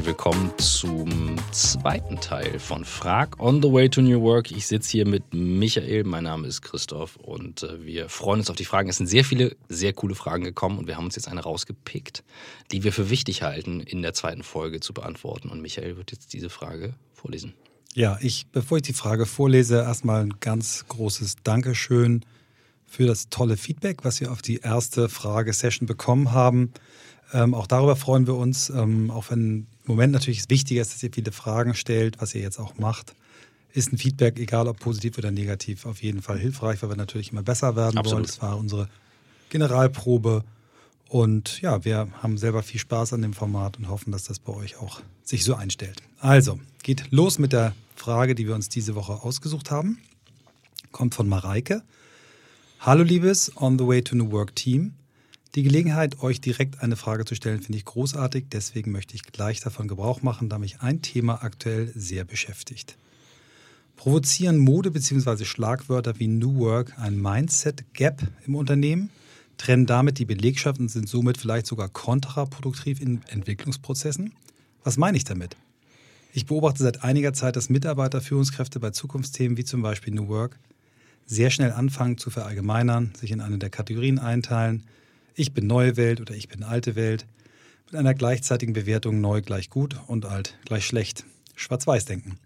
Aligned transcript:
herzlich 0.00 0.16
willkommen 0.16 0.50
zum 0.56 1.36
zweiten 1.52 2.18
Teil 2.22 2.58
von 2.58 2.86
Frag 2.86 3.38
on 3.38 3.60
the 3.60 3.70
Way 3.70 3.90
to 3.90 4.00
New 4.00 4.22
Work. 4.22 4.50
Ich 4.50 4.66
sitze 4.66 4.92
hier 4.92 5.06
mit 5.06 5.34
Michael, 5.34 6.04
mein 6.04 6.24
Name 6.24 6.48
ist 6.48 6.62
Christoph 6.62 7.16
und 7.16 7.64
äh, 7.64 7.84
wir 7.84 8.08
freuen 8.08 8.40
uns 8.40 8.48
auf 8.48 8.56
die 8.56 8.64
Fragen. 8.64 8.88
Es 8.88 8.96
sind 8.96 9.08
sehr 9.08 9.26
viele, 9.26 9.56
sehr 9.68 9.92
coole 9.92 10.14
Fragen 10.14 10.42
gekommen 10.42 10.78
und 10.78 10.86
wir 10.86 10.96
haben 10.96 11.04
uns 11.04 11.16
jetzt 11.16 11.28
eine 11.28 11.42
rausgepickt, 11.42 12.24
die 12.72 12.82
wir 12.82 12.94
für 12.94 13.10
wichtig 13.10 13.42
halten, 13.42 13.80
in 13.80 14.00
der 14.00 14.14
zweiten 14.14 14.42
Folge 14.42 14.80
zu 14.80 14.94
beantworten. 14.94 15.50
Und 15.50 15.60
Michael 15.60 15.98
wird 15.98 16.12
jetzt 16.12 16.32
diese 16.32 16.48
Frage 16.48 16.94
vorlesen. 17.12 17.52
Ja, 17.92 18.16
ich, 18.22 18.46
bevor 18.46 18.78
ich 18.78 18.84
die 18.84 18.94
Frage 18.94 19.26
vorlese, 19.26 19.82
erstmal 19.82 20.22
ein 20.22 20.34
ganz 20.40 20.86
großes 20.88 21.36
Dankeschön 21.44 22.24
für 22.86 23.04
das 23.04 23.28
tolle 23.28 23.58
Feedback, 23.58 23.98
was 24.02 24.18
wir 24.22 24.32
auf 24.32 24.40
die 24.40 24.60
erste 24.60 25.10
Fragesession 25.10 25.86
bekommen 25.86 26.32
haben. 26.32 26.72
Ähm, 27.34 27.54
auch 27.54 27.66
darüber 27.66 27.96
freuen 27.96 28.26
wir 28.26 28.34
uns, 28.34 28.70
ähm, 28.70 29.10
auch 29.10 29.30
wenn 29.30 29.66
im 29.84 29.94
Moment 29.94 30.12
natürlich 30.12 30.48
wichtiger 30.48 30.82
ist, 30.82 30.94
dass 30.94 31.02
ihr 31.02 31.10
viele 31.12 31.32
Fragen 31.32 31.74
stellt, 31.74 32.20
was 32.20 32.34
ihr 32.34 32.40
jetzt 32.40 32.58
auch 32.58 32.78
macht. 32.78 33.14
Ist 33.72 33.92
ein 33.92 33.98
Feedback, 33.98 34.38
egal 34.38 34.66
ob 34.68 34.78
positiv 34.78 35.16
oder 35.18 35.30
negativ, 35.30 35.86
auf 35.86 36.02
jeden 36.02 36.22
Fall 36.22 36.38
hilfreich, 36.38 36.82
weil 36.82 36.90
wir 36.90 36.96
natürlich 36.96 37.32
immer 37.32 37.42
besser 37.42 37.76
werden 37.76 37.98
Absolut. 37.98 38.12
wollen. 38.12 38.26
Das 38.26 38.42
war 38.42 38.58
unsere 38.58 38.88
Generalprobe. 39.48 40.44
Und 41.08 41.60
ja, 41.60 41.84
wir 41.84 42.08
haben 42.22 42.38
selber 42.38 42.62
viel 42.62 42.80
Spaß 42.80 43.12
an 43.14 43.22
dem 43.22 43.32
Format 43.32 43.78
und 43.78 43.88
hoffen, 43.88 44.12
dass 44.12 44.24
das 44.24 44.38
bei 44.38 44.52
euch 44.52 44.76
auch 44.78 45.00
sich 45.24 45.44
so 45.44 45.54
einstellt. 45.54 46.02
Also, 46.18 46.60
geht 46.82 47.10
los 47.10 47.38
mit 47.38 47.52
der 47.52 47.74
Frage, 47.96 48.34
die 48.34 48.46
wir 48.46 48.54
uns 48.54 48.68
diese 48.68 48.94
Woche 48.94 49.22
ausgesucht 49.22 49.70
haben. 49.70 49.98
Kommt 50.92 51.14
von 51.14 51.28
Mareike. 51.28 51.82
Hallo 52.80 53.02
liebes 53.02 53.52
On 53.56 53.78
the 53.78 53.86
Way 53.86 54.02
to 54.02 54.16
New 54.16 54.30
Work 54.30 54.54
Team. 54.56 54.94
Die 55.56 55.64
Gelegenheit, 55.64 56.22
euch 56.22 56.40
direkt 56.40 56.80
eine 56.80 56.94
Frage 56.94 57.24
zu 57.24 57.34
stellen, 57.34 57.60
finde 57.60 57.78
ich 57.78 57.84
großartig. 57.84 58.44
Deswegen 58.52 58.92
möchte 58.92 59.16
ich 59.16 59.24
gleich 59.24 59.58
davon 59.58 59.88
Gebrauch 59.88 60.22
machen, 60.22 60.48
da 60.48 60.58
mich 60.58 60.80
ein 60.80 61.02
Thema 61.02 61.42
aktuell 61.42 61.90
sehr 61.96 62.24
beschäftigt. 62.24 62.96
Provozieren 63.96 64.58
Mode 64.58 64.92
bzw. 64.92 65.44
Schlagwörter 65.44 66.20
wie 66.20 66.28
New 66.28 66.60
Work 66.60 66.96
ein 66.98 67.20
Mindset-Gap 67.20 68.22
im 68.46 68.54
Unternehmen? 68.54 69.10
Trennen 69.58 69.86
damit 69.86 70.18
die 70.20 70.24
Belegschaft 70.24 70.78
und 70.78 70.88
sind 70.88 71.08
somit 71.08 71.36
vielleicht 71.36 71.66
sogar 71.66 71.88
kontraproduktiv 71.88 73.00
in 73.00 73.20
Entwicklungsprozessen? 73.28 74.32
Was 74.84 74.96
meine 74.98 75.16
ich 75.16 75.24
damit? 75.24 75.56
Ich 76.32 76.46
beobachte 76.46 76.84
seit 76.84 77.02
einiger 77.02 77.32
Zeit, 77.32 77.56
dass 77.56 77.68
Mitarbeiter, 77.68 78.20
Führungskräfte 78.20 78.78
bei 78.78 78.90
Zukunftsthemen 78.90 79.58
wie 79.58 79.64
zum 79.64 79.82
Beispiel 79.82 80.14
New 80.14 80.28
Work 80.28 80.60
sehr 81.26 81.50
schnell 81.50 81.72
anfangen 81.72 82.18
zu 82.18 82.30
verallgemeinern, 82.30 83.12
sich 83.18 83.32
in 83.32 83.40
eine 83.40 83.58
der 83.58 83.70
Kategorien 83.70 84.20
einteilen, 84.20 84.84
ich 85.34 85.52
bin 85.52 85.66
neue 85.66 85.96
Welt 85.96 86.20
oder 86.20 86.34
ich 86.34 86.48
bin 86.48 86.62
alte 86.62 86.96
Welt, 86.96 87.26
mit 87.86 87.98
einer 87.98 88.14
gleichzeitigen 88.14 88.72
Bewertung 88.72 89.20
neu 89.20 89.42
gleich 89.42 89.70
gut 89.70 89.96
und 90.06 90.24
alt 90.24 90.56
gleich 90.64 90.86
schlecht. 90.86 91.24
Schwarz-Weiß 91.56 92.04
denken. 92.04 92.38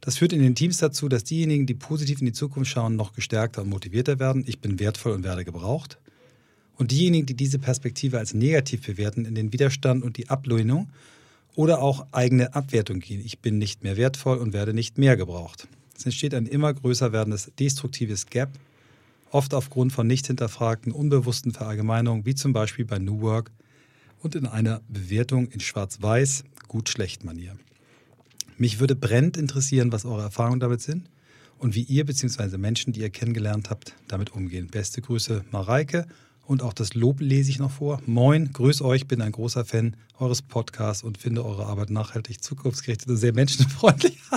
Das 0.00 0.18
führt 0.18 0.32
in 0.32 0.40
den 0.40 0.54
Teams 0.54 0.78
dazu, 0.78 1.08
dass 1.08 1.24
diejenigen, 1.24 1.66
die 1.66 1.74
positiv 1.74 2.20
in 2.20 2.26
die 2.26 2.32
Zukunft 2.32 2.70
schauen, 2.70 2.96
noch 2.96 3.12
gestärkter 3.12 3.62
und 3.62 3.68
motivierter 3.68 4.18
werden. 4.18 4.44
Ich 4.46 4.60
bin 4.60 4.78
wertvoll 4.78 5.12
und 5.12 5.24
werde 5.24 5.44
gebraucht. 5.44 5.98
Und 6.76 6.90
diejenigen, 6.90 7.26
die 7.26 7.34
diese 7.34 7.58
Perspektive 7.58 8.18
als 8.18 8.34
negativ 8.34 8.86
bewerten, 8.86 9.24
in 9.24 9.34
den 9.34 9.52
Widerstand 9.52 10.04
und 10.04 10.16
die 10.16 10.28
Ablehnung 10.28 10.88
oder 11.54 11.82
auch 11.82 12.06
eigene 12.12 12.54
Abwertung 12.54 13.00
gehen. 13.00 13.22
Ich 13.24 13.40
bin 13.40 13.58
nicht 13.58 13.82
mehr 13.82 13.96
wertvoll 13.96 14.38
und 14.38 14.52
werde 14.52 14.74
nicht 14.74 14.98
mehr 14.98 15.16
gebraucht. 15.16 15.68
Es 15.96 16.04
entsteht 16.04 16.34
ein 16.34 16.46
immer 16.46 16.72
größer 16.74 17.12
werdendes 17.12 17.50
destruktives 17.58 18.26
Gap 18.26 18.50
oft 19.30 19.54
aufgrund 19.54 19.92
von 19.92 20.06
nicht 20.06 20.26
hinterfragten, 20.26 20.92
unbewussten 20.92 21.52
Verallgemeinungen, 21.52 22.26
wie 22.26 22.34
zum 22.34 22.52
Beispiel 22.52 22.84
bei 22.84 22.98
New 22.98 23.20
Work 23.20 23.50
und 24.20 24.34
in 24.34 24.46
einer 24.46 24.80
Bewertung 24.88 25.48
in 25.48 25.60
Schwarz-Weiß, 25.60 26.44
gut-schlecht-Manier. 26.68 27.56
Mich 28.58 28.80
würde 28.80 28.96
brennend 28.96 29.36
interessieren, 29.36 29.92
was 29.92 30.04
eure 30.04 30.22
Erfahrungen 30.22 30.60
damit 30.60 30.80
sind 30.80 31.10
und 31.58 31.74
wie 31.74 31.82
ihr 31.82 32.04
bzw. 32.04 32.56
Menschen, 32.56 32.92
die 32.92 33.00
ihr 33.00 33.10
kennengelernt 33.10 33.70
habt, 33.70 33.94
damit 34.08 34.32
umgehen. 34.32 34.68
Beste 34.68 35.02
Grüße, 35.02 35.44
Mareike. 35.50 36.06
Und 36.46 36.62
auch 36.62 36.72
das 36.72 36.94
Lob 36.94 37.20
lese 37.20 37.50
ich 37.50 37.58
noch 37.58 37.72
vor. 37.72 38.00
Moin, 38.06 38.52
grüß 38.52 38.80
euch, 38.82 39.08
bin 39.08 39.20
ein 39.20 39.32
großer 39.32 39.64
Fan 39.64 39.96
eures 40.18 40.42
Podcasts 40.42 41.02
und 41.02 41.18
finde 41.18 41.44
eure 41.44 41.66
Arbeit 41.66 41.90
nachhaltig, 41.90 42.42
zukunftsgerichtet 42.42 43.08
und 43.08 43.16
sehr 43.16 43.34
menschenfreundlich. 43.34 44.18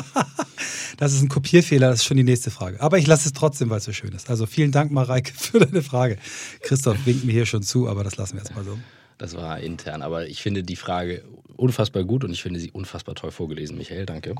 Das 0.97 1.13
ist 1.13 1.21
ein 1.21 1.29
Kopierfehler, 1.29 1.91
das 1.91 1.99
ist 1.99 2.05
schon 2.05 2.17
die 2.17 2.25
nächste 2.25 2.51
Frage. 2.51 2.81
Aber 2.81 2.97
ich 2.97 3.07
lasse 3.07 3.29
es 3.29 3.31
trotzdem, 3.31 3.69
weil 3.69 3.77
es 3.77 3.85
so 3.85 3.93
schön 3.93 4.11
ist. 4.11 4.29
Also 4.29 4.45
vielen 4.45 4.73
Dank, 4.73 4.91
Mareike, 4.91 5.31
für 5.37 5.59
deine 5.59 5.81
Frage. 5.81 6.17
Christoph 6.61 7.05
winkt 7.05 7.23
mir 7.23 7.31
hier 7.31 7.45
schon 7.45 7.63
zu, 7.63 7.87
aber 7.87 8.03
das 8.03 8.17
lassen 8.17 8.33
wir 8.33 8.43
jetzt 8.43 8.53
mal 8.53 8.65
so. 8.65 8.77
Das 9.17 9.33
war 9.33 9.61
intern, 9.61 10.01
aber 10.01 10.27
ich 10.27 10.41
finde 10.41 10.61
die 10.61 10.75
Frage 10.75 11.23
unfassbar 11.55 12.03
gut 12.03 12.25
und 12.25 12.31
ich 12.31 12.41
finde 12.41 12.59
sie 12.59 12.71
unfassbar 12.71 13.15
toll 13.15 13.31
vorgelesen, 13.31 13.77
Michael. 13.77 14.05
Danke. 14.05 14.35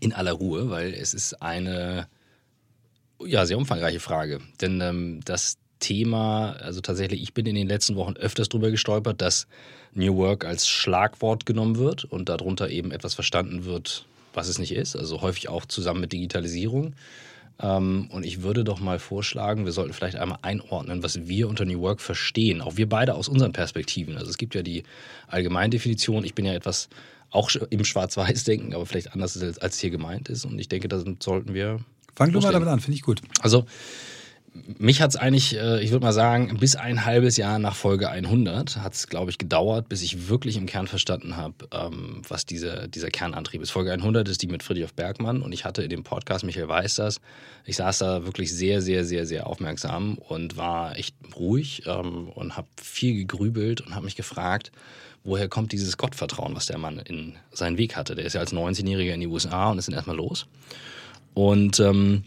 In 0.00 0.12
aller 0.12 0.32
Ruhe, 0.32 0.70
weil 0.70 0.92
es 0.92 1.14
ist 1.14 1.40
eine 1.40 2.08
ja, 3.24 3.46
sehr 3.46 3.56
umfangreiche 3.56 4.00
Frage. 4.00 4.40
Denn 4.60 4.80
ähm, 4.80 5.20
das 5.24 5.56
Thema, 5.80 6.52
also 6.60 6.80
tatsächlich, 6.80 7.22
ich 7.22 7.34
bin 7.34 7.46
in 7.46 7.54
den 7.54 7.68
letzten 7.68 7.96
Wochen 7.96 8.14
öfters 8.14 8.48
drüber 8.48 8.70
gestolpert, 8.70 9.20
dass 9.20 9.46
New 9.94 10.16
Work 10.16 10.44
als 10.44 10.68
Schlagwort 10.68 11.46
genommen 11.46 11.76
wird 11.76 12.04
und 12.04 12.28
darunter 12.28 12.70
eben 12.70 12.92
etwas 12.92 13.14
verstanden 13.14 13.64
wird, 13.64 14.06
was 14.34 14.48
es 14.48 14.58
nicht 14.58 14.72
ist, 14.72 14.96
also 14.96 15.22
häufig 15.22 15.48
auch 15.48 15.66
zusammen 15.66 16.00
mit 16.00 16.12
Digitalisierung. 16.12 16.94
Ähm, 17.58 18.08
und 18.10 18.24
ich 18.24 18.42
würde 18.42 18.64
doch 18.64 18.80
mal 18.80 18.98
vorschlagen, 18.98 19.64
wir 19.64 19.72
sollten 19.72 19.92
vielleicht 19.92 20.16
einmal 20.16 20.38
einordnen, 20.42 21.02
was 21.02 21.26
wir 21.26 21.48
unter 21.48 21.64
New 21.64 21.80
Work 21.80 22.00
verstehen. 22.00 22.60
Auch 22.60 22.76
wir 22.76 22.88
beide 22.88 23.14
aus 23.14 23.28
unseren 23.28 23.52
Perspektiven. 23.52 24.16
Also 24.18 24.30
es 24.30 24.36
gibt 24.36 24.54
ja 24.54 24.62
die 24.62 24.82
Allgemeindefinition. 25.28 26.24
Ich 26.24 26.34
bin 26.34 26.44
ja 26.44 26.52
etwas 26.52 26.88
auch 27.30 27.50
im 27.70 27.84
Schwarz-Weiß 27.84 28.44
denken, 28.44 28.74
aber 28.74 28.86
vielleicht 28.86 29.12
anders 29.12 29.42
als 29.60 29.78
hier 29.78 29.90
gemeint 29.90 30.28
ist. 30.28 30.44
Und 30.44 30.58
ich 30.58 30.68
denke, 30.68 30.88
da 30.88 31.02
sollten 31.20 31.54
wir. 31.54 31.80
Fang 32.14 32.32
du 32.32 32.40
mal 32.40 32.52
damit 32.52 32.68
an, 32.68 32.80
finde 32.80 32.96
ich 32.96 33.02
gut. 33.02 33.20
Also 33.40 33.66
mich 34.78 35.00
hat 35.00 35.10
es 35.10 35.16
eigentlich, 35.16 35.56
äh, 35.56 35.80
ich 35.82 35.90
würde 35.90 36.04
mal 36.04 36.12
sagen, 36.12 36.56
bis 36.58 36.76
ein 36.76 37.04
halbes 37.04 37.36
Jahr 37.36 37.58
nach 37.58 37.74
Folge 37.74 38.08
100 38.08 38.76
hat 38.76 38.94
es, 38.94 39.08
glaube 39.08 39.30
ich, 39.30 39.38
gedauert, 39.38 39.88
bis 39.88 40.02
ich 40.02 40.28
wirklich 40.28 40.56
im 40.56 40.66
Kern 40.66 40.86
verstanden 40.86 41.36
habe, 41.36 41.54
ähm, 41.72 42.22
was 42.28 42.46
diese, 42.46 42.88
dieser 42.88 43.10
Kernantrieb 43.10 43.62
ist. 43.62 43.70
Folge 43.70 43.92
100 43.92 44.28
ist 44.28 44.42
die 44.42 44.46
mit 44.46 44.62
Friedrich 44.62 44.94
Bergmann 44.94 45.42
und 45.42 45.52
ich 45.52 45.64
hatte 45.64 45.82
in 45.82 45.90
dem 45.90 46.02
Podcast, 46.02 46.44
Michael 46.44 46.68
weiß 46.68 46.96
das, 46.96 47.20
ich 47.64 47.76
saß 47.76 47.98
da 47.98 48.24
wirklich 48.24 48.52
sehr, 48.52 48.82
sehr, 48.82 49.04
sehr, 49.04 49.26
sehr 49.26 49.46
aufmerksam 49.46 50.18
und 50.18 50.56
war 50.56 50.96
echt 50.96 51.14
ruhig 51.36 51.82
ähm, 51.86 52.28
und 52.28 52.56
habe 52.56 52.68
viel 52.82 53.14
gegrübelt 53.14 53.80
und 53.80 53.94
habe 53.94 54.04
mich 54.04 54.16
gefragt, 54.16 54.72
woher 55.24 55.48
kommt 55.48 55.72
dieses 55.72 55.96
Gottvertrauen, 55.96 56.54
was 56.54 56.66
der 56.66 56.78
Mann 56.78 56.98
in 56.98 57.34
seinen 57.52 57.78
Weg 57.78 57.96
hatte. 57.96 58.14
Der 58.14 58.24
ist 58.24 58.34
ja 58.34 58.40
als 58.40 58.52
19-Jähriger 58.52 59.12
in 59.12 59.20
die 59.20 59.26
USA 59.26 59.70
und 59.70 59.78
ist 59.78 59.88
dann 59.88 59.94
erstmal 59.94 60.16
los. 60.16 60.46
Und 61.34 61.80
ähm, 61.80 62.24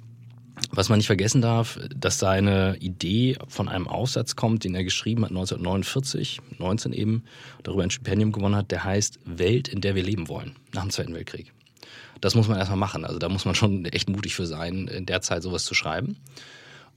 was 0.72 0.90
man 0.90 0.98
nicht 0.98 1.08
vergessen 1.08 1.42
darf, 1.42 1.80
dass 1.96 2.20
seine 2.20 2.78
Idee 2.80 3.38
von 3.48 3.68
einem 3.68 3.88
Aufsatz 3.88 4.36
kommt, 4.36 4.64
den 4.64 4.76
er 4.76 4.84
geschrieben 4.84 5.24
hat 5.24 5.32
1949, 5.32 6.42
19 6.58 6.94
eben, 6.94 7.24
darüber 7.64 7.84
ein 7.84 7.92
Stipendium 7.92 8.32
gewonnen 8.32 8.56
hat, 8.56 8.72
der 8.72 8.84
heißt 8.84 9.20
Welt, 9.26 9.68
in 9.68 9.82
der 9.82 9.96
wir 9.96 10.04
leben 10.04 10.28
wollen, 10.28 10.56
nach 10.74 10.84
dem 10.84 10.92
Zweiten 10.92 11.14
Weltkrieg. 11.14 11.52
Das 12.22 12.36
muss 12.36 12.48
man 12.48 12.58
erstmal 12.58 12.78
machen. 12.78 13.06
Also 13.06 13.20
da 13.20 13.30
muss 13.30 13.46
man 13.46 13.56
schon 13.56 13.86
echt 13.86 14.10
mutig 14.10 14.36
für 14.36 14.46
sein, 14.46 14.88
in 14.88 15.06
der 15.06 15.22
Zeit 15.22 15.44
sowas 15.44 15.64
zu 15.64 15.74
schreiben. 15.74 16.18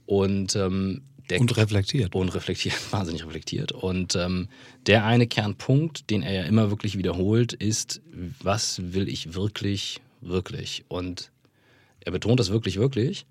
Und, 0.05 0.55
ähm, 0.55 1.01
der, 1.29 1.39
und 1.39 1.55
reflektiert. 1.55 2.13
Und 2.13 2.35
reflektiert, 2.35 2.75
wahnsinnig 2.91 3.25
reflektiert. 3.25 3.71
Und 3.71 4.15
ähm, 4.15 4.49
der 4.85 5.05
eine 5.05 5.27
Kernpunkt, 5.27 6.09
den 6.09 6.21
er 6.21 6.33
ja 6.33 6.43
immer 6.43 6.69
wirklich 6.69 6.97
wiederholt, 6.97 7.53
ist, 7.53 8.01
was 8.41 8.93
will 8.93 9.07
ich 9.07 9.33
wirklich, 9.33 10.01
wirklich? 10.19 10.83
Und 10.89 11.31
er 12.01 12.11
betont 12.11 12.39
das 12.39 12.49
wirklich, 12.49 12.77
wirklich. 12.77 13.25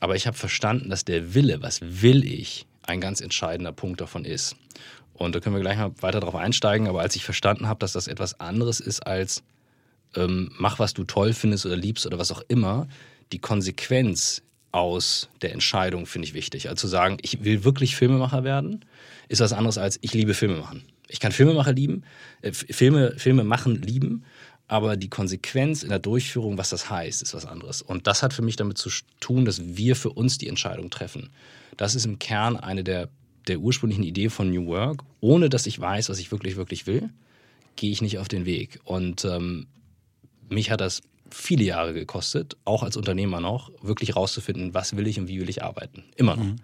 Aber 0.00 0.16
ich 0.16 0.26
habe 0.26 0.36
verstanden, 0.36 0.90
dass 0.90 1.04
der 1.04 1.34
Wille, 1.34 1.62
was 1.62 1.80
will 1.82 2.24
ich, 2.24 2.66
ein 2.82 3.00
ganz 3.00 3.20
entscheidender 3.20 3.72
Punkt 3.72 4.00
davon 4.00 4.24
ist. 4.24 4.56
Und 5.14 5.34
da 5.34 5.40
können 5.40 5.56
wir 5.56 5.62
gleich 5.62 5.78
mal 5.78 5.92
weiter 6.00 6.20
darauf 6.20 6.34
einsteigen. 6.34 6.88
Aber 6.88 7.00
als 7.00 7.16
ich 7.16 7.24
verstanden 7.24 7.68
habe, 7.68 7.78
dass 7.78 7.92
das 7.92 8.06
etwas 8.06 8.38
anderes 8.38 8.80
ist 8.80 9.06
als 9.06 9.42
ähm, 10.14 10.50
mach, 10.58 10.78
was 10.78 10.94
du 10.94 11.04
toll 11.04 11.32
findest 11.32 11.66
oder 11.66 11.76
liebst 11.76 12.06
oder 12.06 12.18
was 12.18 12.32
auch 12.32 12.42
immer, 12.48 12.86
die 13.32 13.38
Konsequenz 13.38 14.42
aus 14.72 15.28
der 15.42 15.52
Entscheidung 15.52 16.06
finde 16.06 16.28
ich 16.28 16.34
wichtig. 16.34 16.68
Also 16.68 16.82
zu 16.82 16.88
sagen, 16.88 17.16
ich 17.22 17.44
will 17.44 17.64
wirklich 17.64 17.96
Filmemacher 17.96 18.44
werden, 18.44 18.84
ist 19.28 19.40
was 19.40 19.52
anderes 19.52 19.78
als 19.78 19.98
ich 20.02 20.12
liebe 20.12 20.34
Filme 20.34 20.56
machen. 20.56 20.84
Ich 21.08 21.20
kann 21.20 21.32
Filmemacher 21.32 21.72
lieben, 21.72 22.02
äh, 22.42 22.52
Filme, 22.52 23.14
Filme 23.16 23.44
machen 23.44 23.80
lieben, 23.80 24.24
aber 24.68 24.96
die 24.96 25.08
Konsequenz 25.08 25.82
in 25.82 25.90
der 25.90 25.98
Durchführung, 25.98 26.58
was 26.58 26.70
das 26.70 26.90
heißt, 26.90 27.22
ist 27.22 27.34
was 27.34 27.46
anderes. 27.46 27.82
Und 27.82 28.06
das 28.06 28.22
hat 28.22 28.32
für 28.32 28.42
mich 28.42 28.56
damit 28.56 28.78
zu 28.78 28.90
tun, 29.20 29.44
dass 29.44 29.76
wir 29.76 29.94
für 29.94 30.10
uns 30.10 30.38
die 30.38 30.48
Entscheidung 30.48 30.90
treffen. 30.90 31.30
Das 31.76 31.94
ist 31.94 32.04
im 32.04 32.18
Kern 32.18 32.56
eine 32.56 32.82
der, 32.82 33.08
der 33.46 33.60
ursprünglichen 33.60 34.02
Ideen 34.02 34.30
von 34.30 34.50
New 34.50 34.66
Work. 34.66 35.04
Ohne 35.20 35.48
dass 35.48 35.66
ich 35.66 35.78
weiß, 35.78 36.08
was 36.08 36.18
ich 36.18 36.32
wirklich, 36.32 36.56
wirklich 36.56 36.86
will, 36.86 37.10
gehe 37.76 37.92
ich 37.92 38.02
nicht 38.02 38.18
auf 38.18 38.28
den 38.28 38.44
Weg. 38.44 38.80
Und 38.84 39.24
ähm, 39.24 39.66
mich 40.48 40.70
hat 40.70 40.80
das 40.80 41.02
viele 41.30 41.64
Jahre 41.64 41.94
gekostet, 41.94 42.56
auch 42.64 42.82
als 42.82 42.96
Unternehmer 42.96 43.40
noch, 43.40 43.70
wirklich 43.82 44.16
rauszufinden, 44.16 44.74
was 44.74 44.96
will 44.96 45.06
ich 45.06 45.18
und 45.18 45.28
wie 45.28 45.40
will 45.40 45.48
ich 45.48 45.62
arbeiten. 45.62 46.04
Immer 46.16 46.36
noch. 46.36 46.44
Mhm. 46.44 46.56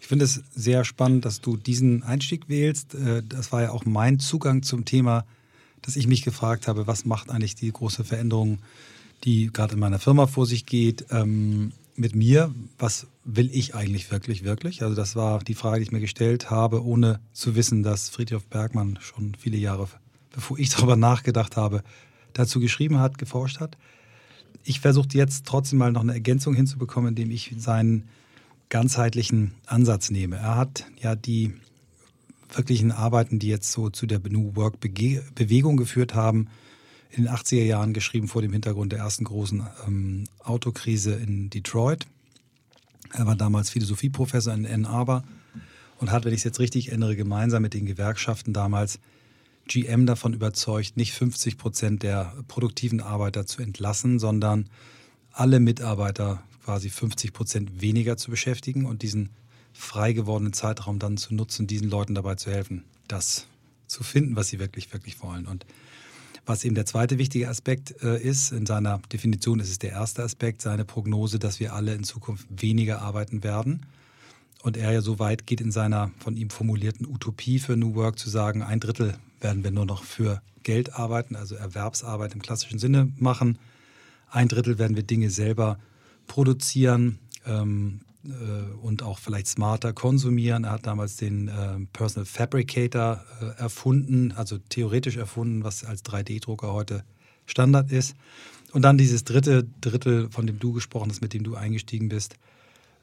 Ich 0.00 0.06
finde 0.06 0.26
es 0.26 0.42
sehr 0.54 0.84
spannend, 0.84 1.24
dass 1.24 1.40
du 1.40 1.56
diesen 1.56 2.02
Einstieg 2.02 2.48
wählst. 2.48 2.94
Äh, 2.94 3.22
das 3.28 3.50
war 3.50 3.62
ja 3.62 3.70
auch 3.70 3.84
mein 3.84 4.20
Zugang 4.20 4.62
zum 4.62 4.84
Thema 4.84 5.24
dass 5.84 5.96
ich 5.96 6.06
mich 6.06 6.22
gefragt 6.22 6.66
habe, 6.66 6.86
was 6.86 7.04
macht 7.04 7.30
eigentlich 7.30 7.54
die 7.54 7.70
große 7.70 8.04
Veränderung, 8.04 8.58
die 9.24 9.50
gerade 9.52 9.74
in 9.74 9.80
meiner 9.80 9.98
Firma 9.98 10.26
vor 10.26 10.46
sich 10.46 10.66
geht, 10.66 11.06
ähm, 11.10 11.72
mit 11.96 12.14
mir? 12.14 12.54
Was 12.78 13.06
will 13.24 13.50
ich 13.52 13.74
eigentlich 13.74 14.10
wirklich, 14.10 14.44
wirklich? 14.44 14.82
Also 14.82 14.94
das 14.94 15.14
war 15.14 15.40
die 15.40 15.54
Frage, 15.54 15.78
die 15.78 15.84
ich 15.84 15.92
mir 15.92 16.00
gestellt 16.00 16.50
habe, 16.50 16.84
ohne 16.84 17.20
zu 17.32 17.54
wissen, 17.54 17.82
dass 17.82 18.08
Friedrich 18.08 18.44
Bergmann 18.44 18.98
schon 19.00 19.34
viele 19.38 19.58
Jahre, 19.58 19.88
bevor 20.32 20.58
ich 20.58 20.68
darüber 20.74 20.96
nachgedacht 20.96 21.56
habe, 21.56 21.82
dazu 22.32 22.60
geschrieben 22.60 22.98
hat, 22.98 23.18
geforscht 23.18 23.60
hat. 23.60 23.76
Ich 24.64 24.80
versuche 24.80 25.08
jetzt 25.12 25.46
trotzdem 25.46 25.78
mal 25.78 25.92
noch 25.92 26.00
eine 26.00 26.14
Ergänzung 26.14 26.54
hinzubekommen, 26.54 27.10
indem 27.10 27.30
ich 27.30 27.54
seinen 27.58 28.08
ganzheitlichen 28.70 29.52
Ansatz 29.66 30.10
nehme. 30.10 30.36
Er 30.36 30.56
hat 30.56 30.86
ja 31.00 31.14
die 31.14 31.52
wirklichen 32.56 32.92
Arbeiten, 32.92 33.38
die 33.38 33.48
jetzt 33.48 33.72
so 33.72 33.90
zu 33.90 34.06
der 34.06 34.20
New 34.28 34.56
Work 34.56 34.80
Bewegung 34.80 35.76
geführt 35.76 36.14
haben, 36.14 36.48
in 37.10 37.24
den 37.24 37.32
80er 37.32 37.62
Jahren 37.62 37.92
geschrieben 37.92 38.28
vor 38.28 38.42
dem 38.42 38.52
Hintergrund 38.52 38.92
der 38.92 39.00
ersten 39.00 39.24
großen 39.24 39.66
ähm, 39.86 40.24
Autokrise 40.42 41.14
in 41.14 41.48
Detroit. 41.50 42.06
Er 43.12 43.26
war 43.26 43.36
damals 43.36 43.70
Philosophieprofessor 43.70 44.52
in 44.52 44.66
Ann 44.66 44.84
Arbor 44.84 45.22
und 46.00 46.10
hat, 46.10 46.24
wenn 46.24 46.32
ich 46.32 46.40
es 46.40 46.44
jetzt 46.44 46.58
richtig 46.58 46.88
erinnere, 46.88 47.14
gemeinsam 47.14 47.62
mit 47.62 47.74
den 47.74 47.86
Gewerkschaften 47.86 48.52
damals 48.52 48.98
GM 49.66 50.06
davon 50.06 50.34
überzeugt, 50.34 50.96
nicht 50.96 51.12
50 51.12 51.56
Prozent 51.56 52.02
der 52.02 52.34
produktiven 52.48 53.00
Arbeiter 53.00 53.46
zu 53.46 53.62
entlassen, 53.62 54.18
sondern 54.18 54.68
alle 55.32 55.60
Mitarbeiter 55.60 56.42
quasi 56.64 56.90
50 56.90 57.32
Prozent 57.32 57.80
weniger 57.80 58.16
zu 58.16 58.30
beschäftigen 58.30 58.86
und 58.86 59.02
diesen 59.02 59.30
frei 59.74 60.12
gewordenen 60.12 60.54
Zeitraum 60.54 60.98
dann 60.98 61.18
zu 61.18 61.34
nutzen, 61.34 61.66
diesen 61.66 61.90
Leuten 61.90 62.14
dabei 62.14 62.36
zu 62.36 62.50
helfen, 62.50 62.84
das 63.08 63.46
zu 63.86 64.02
finden, 64.02 64.36
was 64.36 64.48
sie 64.48 64.58
wirklich, 64.58 64.92
wirklich 64.92 65.20
wollen. 65.22 65.46
Und 65.46 65.66
was 66.46 66.64
eben 66.64 66.74
der 66.74 66.86
zweite 66.86 67.18
wichtige 67.18 67.48
Aspekt 67.48 68.02
äh, 68.02 68.20
ist, 68.20 68.52
in 68.52 68.66
seiner 68.66 69.00
Definition 69.12 69.60
ist 69.60 69.70
es 69.70 69.78
der 69.78 69.90
erste 69.90 70.22
Aspekt, 70.22 70.62
seine 70.62 70.84
Prognose, 70.84 71.38
dass 71.38 71.60
wir 71.60 71.74
alle 71.74 71.94
in 71.94 72.04
Zukunft 72.04 72.46
weniger 72.50 73.02
arbeiten 73.02 73.42
werden. 73.42 73.86
Und 74.62 74.76
er 74.76 74.92
ja 74.92 75.02
so 75.02 75.18
weit 75.18 75.46
geht 75.46 75.60
in 75.60 75.72
seiner 75.72 76.10
von 76.18 76.36
ihm 76.36 76.50
formulierten 76.50 77.06
Utopie 77.06 77.58
für 77.58 77.76
New 77.76 77.94
Work 77.94 78.18
zu 78.18 78.30
sagen, 78.30 78.62
ein 78.62 78.80
Drittel 78.80 79.14
werden 79.40 79.64
wir 79.64 79.70
nur 79.70 79.84
noch 79.84 80.04
für 80.04 80.40
Geld 80.62 80.94
arbeiten, 80.94 81.36
also 81.36 81.54
Erwerbsarbeit 81.54 82.32
im 82.32 82.40
klassischen 82.40 82.78
Sinne 82.78 83.12
machen. 83.18 83.58
Ein 84.30 84.48
Drittel 84.48 84.78
werden 84.78 84.96
wir 84.96 85.02
Dinge 85.02 85.30
selber 85.30 85.78
produzieren. 86.26 87.18
Ähm, 87.46 88.00
äh, 88.00 88.13
und 88.82 89.02
auch 89.02 89.18
vielleicht 89.18 89.48
smarter 89.48 89.92
konsumieren. 89.92 90.64
Er 90.64 90.72
hat 90.72 90.86
damals 90.86 91.16
den 91.16 91.48
äh, 91.48 91.78
Personal 91.92 92.24
Fabricator 92.24 93.22
äh, 93.40 93.60
erfunden, 93.60 94.32
also 94.32 94.58
theoretisch 94.68 95.16
erfunden, 95.16 95.62
was 95.64 95.84
als 95.84 96.04
3D-Drucker 96.04 96.72
heute 96.72 97.04
Standard 97.46 97.92
ist. 97.92 98.16
Und 98.72 98.82
dann 98.82 98.98
dieses 98.98 99.24
dritte 99.24 99.66
Drittel, 99.80 100.30
von 100.30 100.46
dem 100.46 100.58
du 100.58 100.72
gesprochen 100.72 101.10
hast, 101.10 101.20
mit 101.20 101.32
dem 101.32 101.44
du 101.44 101.54
eingestiegen 101.54 102.08
bist, 102.08 102.36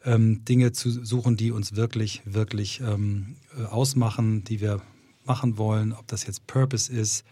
ähm, 0.03 0.43
Dinge 0.45 0.71
zu 0.71 0.89
suchen, 0.89 1.37
die 1.37 1.51
uns 1.51 1.75
wirklich, 1.75 2.21
wirklich 2.25 2.81
ähm, 2.81 3.35
äh, 3.57 3.65
ausmachen, 3.65 4.43
die 4.43 4.59
wir 4.59 4.81
machen 5.23 5.57
wollen, 5.57 5.93
ob 5.93 6.07
das 6.07 6.25
jetzt 6.25 6.47
Purpose 6.47 6.91
ist, 6.91 7.23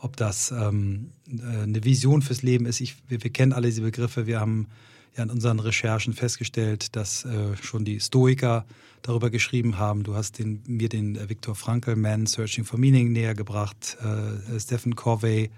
ob 0.00 0.16
das 0.16 0.50
ähm, 0.50 1.10
äh, 1.28 1.62
eine 1.62 1.84
Vision 1.84 2.22
fürs 2.22 2.42
Leben 2.42 2.66
ist. 2.66 2.80
Ich, 2.80 2.96
wir, 3.08 3.22
wir 3.22 3.30
kennen 3.30 3.52
alle 3.52 3.68
diese 3.68 3.82
Begriffe. 3.82 4.26
Wir 4.26 4.40
haben 4.40 4.68
ja 5.18 5.24
unseren 5.24 5.60
Recherchen 5.60 6.14
festgestellt, 6.14 6.96
dass 6.96 7.24
äh, 7.24 7.56
schon 7.60 7.84
die 7.84 8.00
Stoiker 8.00 8.64
darüber 9.02 9.30
geschrieben 9.30 9.78
haben. 9.78 10.02
Du 10.02 10.14
hast 10.14 10.38
den, 10.38 10.62
mir 10.66 10.88
den 10.88 11.16
äh, 11.16 11.28
Viktor 11.28 11.54
Frankl 11.54 11.96
Man 11.96 12.26
Searching 12.26 12.64
for 12.64 12.78
Meaning 12.78 13.12
näher 13.12 13.34
gebracht, 13.34 13.96
äh, 14.02 14.56
äh, 14.56 14.60
Stephen 14.60 14.96
Covey. 14.96 15.50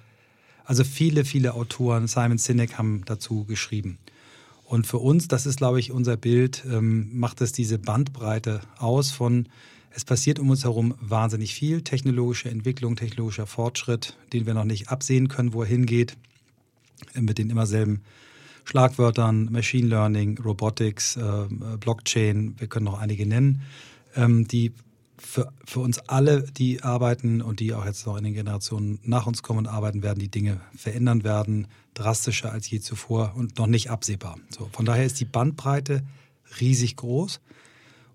Also 0.65 0.85
viele, 0.85 1.25
viele 1.25 1.55
Autoren, 1.55 2.07
Simon 2.07 2.39
Sinek 2.39 2.79
haben 2.79 3.03
dazu 3.05 3.45
geschrieben. 3.45 3.99
Und 4.65 4.87
für 4.87 4.99
uns, 4.99 5.27
das 5.27 5.47
ist, 5.47 5.57
glaube 5.57 5.81
ich, 5.81 5.91
unser 5.91 6.17
Bild, 6.17 6.65
ähm, 6.71 7.11
macht 7.19 7.41
es 7.41 7.53
diese 7.53 7.79
Bandbreite 7.79 8.61
aus 8.79 9.11
von, 9.11 9.49
es 9.93 10.05
passiert 10.05 10.39
um 10.39 10.51
uns 10.51 10.63
herum 10.63 10.95
wahnsinnig 11.01 11.55
viel, 11.55 11.83
technologische 11.83 12.51
Entwicklung, 12.51 12.95
technologischer 12.95 13.49
Fortschritt, 13.49 14.17
den 14.33 14.47
wir 14.47 14.55
noch 14.55 14.65
nicht 14.65 14.89
absehen 14.89 15.27
können, 15.27 15.53
wo 15.53 15.63
er 15.63 15.69
hingeht, 15.69 16.17
mit 17.15 17.39
den 17.39 17.51
immer 17.51 17.67
selben 17.67 18.03
Schlagwörtern 18.71 19.49
Machine 19.51 19.89
Learning, 19.89 20.39
Robotics, 20.39 21.17
äh, 21.17 21.47
Blockchain, 21.81 22.55
wir 22.59 22.69
können 22.69 22.85
noch 22.85 23.01
einige 23.01 23.27
nennen, 23.27 23.63
ähm, 24.15 24.47
die 24.47 24.73
für, 25.19 25.53
für 25.65 25.81
uns 25.81 25.99
alle, 25.99 26.45
die 26.45 26.81
arbeiten 26.85 27.43
und 27.43 27.59
die 27.59 27.75
auch 27.75 27.85
jetzt 27.85 28.07
noch 28.07 28.17
in 28.17 28.23
den 28.23 28.33
Generationen 28.33 29.01
nach 29.03 29.27
uns 29.27 29.43
kommen 29.43 29.59
und 29.59 29.67
arbeiten 29.67 30.05
werden, 30.05 30.21
die 30.21 30.31
Dinge 30.31 30.61
verändern 30.77 31.25
werden, 31.25 31.67
drastischer 31.95 32.53
als 32.53 32.71
je 32.71 32.79
zuvor 32.79 33.33
und 33.35 33.59
noch 33.59 33.67
nicht 33.67 33.91
absehbar. 33.91 34.37
So, 34.51 34.69
von 34.73 34.85
daher 34.85 35.05
ist 35.05 35.19
die 35.19 35.25
Bandbreite 35.25 36.05
riesig 36.61 36.95
groß. 36.95 37.41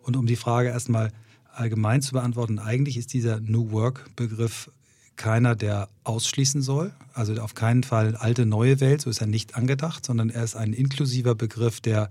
Und 0.04 0.16
um 0.16 0.26
die 0.26 0.38
Frage 0.38 0.70
erstmal 0.70 1.12
allgemein 1.54 2.02
zu 2.02 2.14
beantworten, 2.14 2.60
eigentlich 2.60 2.96
ist 2.96 3.12
dieser 3.12 3.42
New 3.42 3.72
Work-Begriff 3.72 4.72
keiner, 5.16 5.56
der 5.56 5.90
ausschließen 6.04 6.62
soll. 6.62 6.94
Also 7.14 7.34
auf 7.42 7.56
keinen 7.56 7.84
Fall 7.84 8.16
alte, 8.16 8.46
neue 8.46 8.80
Welt, 8.80 9.02
so 9.02 9.10
ist 9.10 9.22
er 9.22 9.28
nicht 9.28 9.56
angedacht, 9.56 10.06
sondern 10.06 10.30
er 10.30 10.44
ist 10.44 10.56
ein 10.56 10.74
inklusiver 10.74 11.36
Begriff, 11.36 11.82
der 11.82 12.10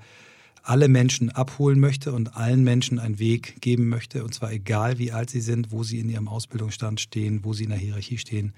alle 0.63 0.89
Menschen 0.89 1.31
abholen 1.31 1.79
möchte 1.79 2.13
und 2.13 2.37
allen 2.37 2.65
Menschen 2.65 2.99
einen 2.99 3.19
Weg 3.19 3.61
geben 3.61 3.89
möchte, 3.89 4.25
und 4.25 4.35
zwar 4.35 4.51
egal 4.51 4.99
wie 4.99 5.13
alt 5.13 5.29
sie 5.29 5.43
sind, 5.43 5.73
wo 5.73 5.85
sie 5.85 6.01
in 6.01 6.09
ihrem 6.09 6.27
Ausbildungsstand 6.27 7.01
stehen, 7.01 7.41
wo 7.45 7.53
sie 7.53 7.65
in 7.65 7.71
der 7.71 7.79
Hierarchie 7.79 8.17
stehen, 8.17 8.55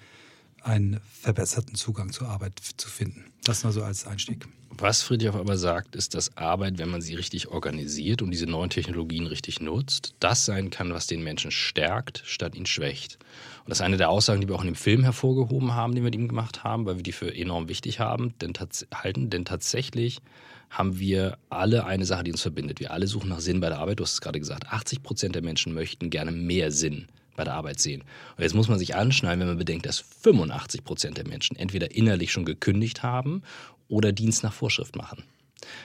einen 0.66 1.00
verbesserten 1.08 1.76
Zugang 1.76 2.12
zur 2.12 2.28
Arbeit 2.28 2.60
zu 2.76 2.88
finden. 2.88 3.24
Das 3.44 3.62
nur 3.62 3.72
so 3.72 3.82
als 3.82 4.06
Einstieg. 4.06 4.46
Was 4.78 5.02
Friedrich 5.02 5.32
aber 5.32 5.56
sagt, 5.56 5.96
ist, 5.96 6.14
dass 6.14 6.36
Arbeit, 6.36 6.78
wenn 6.78 6.90
man 6.90 7.00
sie 7.00 7.14
richtig 7.14 7.48
organisiert 7.48 8.20
und 8.20 8.30
diese 8.30 8.46
neuen 8.46 8.68
Technologien 8.68 9.26
richtig 9.26 9.60
nutzt, 9.60 10.14
das 10.20 10.44
sein 10.44 10.68
kann, 10.68 10.92
was 10.92 11.06
den 11.06 11.22
Menschen 11.22 11.50
stärkt, 11.50 12.22
statt 12.26 12.54
ihn 12.54 12.66
schwächt. 12.66 13.18
Und 13.64 13.70
das 13.70 13.78
ist 13.78 13.84
eine 13.84 13.96
der 13.96 14.10
Aussagen, 14.10 14.40
die 14.40 14.48
wir 14.48 14.54
auch 14.54 14.62
in 14.62 14.68
dem 14.68 14.74
Film 14.74 15.02
hervorgehoben 15.02 15.72
haben, 15.72 15.94
den 15.94 16.02
wir 16.02 16.10
mit 16.10 16.14
ihm 16.14 16.28
gemacht 16.28 16.62
haben, 16.62 16.84
weil 16.84 16.96
wir 16.96 17.02
die 17.02 17.12
für 17.12 17.34
enorm 17.34 17.68
wichtig 17.68 18.00
haben, 18.00 18.34
denn, 18.40 18.52
halten. 18.92 19.30
Denn 19.30 19.46
tatsächlich 19.46 20.20
haben 20.68 20.98
wir 20.98 21.38
alle 21.48 21.86
eine 21.86 22.04
Sache, 22.04 22.24
die 22.24 22.32
uns 22.32 22.42
verbindet. 22.42 22.80
Wir 22.80 22.90
alle 22.90 23.06
suchen 23.06 23.30
nach 23.30 23.40
Sinn 23.40 23.60
bei 23.60 23.68
der 23.68 23.78
Arbeit. 23.78 24.00
Du 24.00 24.04
hast 24.04 24.14
es 24.14 24.20
gerade 24.20 24.40
gesagt, 24.40 24.66
80 24.66 25.02
Prozent 25.02 25.34
der 25.36 25.42
Menschen 25.42 25.72
möchten 25.72 26.10
gerne 26.10 26.32
mehr 26.32 26.70
Sinn 26.70 27.06
bei 27.36 27.44
der 27.44 27.54
Arbeit 27.54 27.80
sehen. 27.80 28.02
Und 28.36 28.42
jetzt 28.42 28.54
muss 28.54 28.68
man 28.68 28.78
sich 28.78 28.94
anschneiden, 28.94 29.40
wenn 29.40 29.48
man 29.48 29.58
bedenkt, 29.58 29.86
dass 29.86 29.98
85 29.98 30.84
Prozent 30.84 31.18
der 31.18 31.26
Menschen 31.26 31.56
entweder 31.56 31.94
innerlich 31.94 32.32
schon 32.32 32.44
gekündigt 32.44 33.02
haben 33.02 33.42
oder 33.88 34.12
Dienst 34.12 34.42
nach 34.42 34.52
Vorschrift 34.52 34.96
machen. 34.96 35.24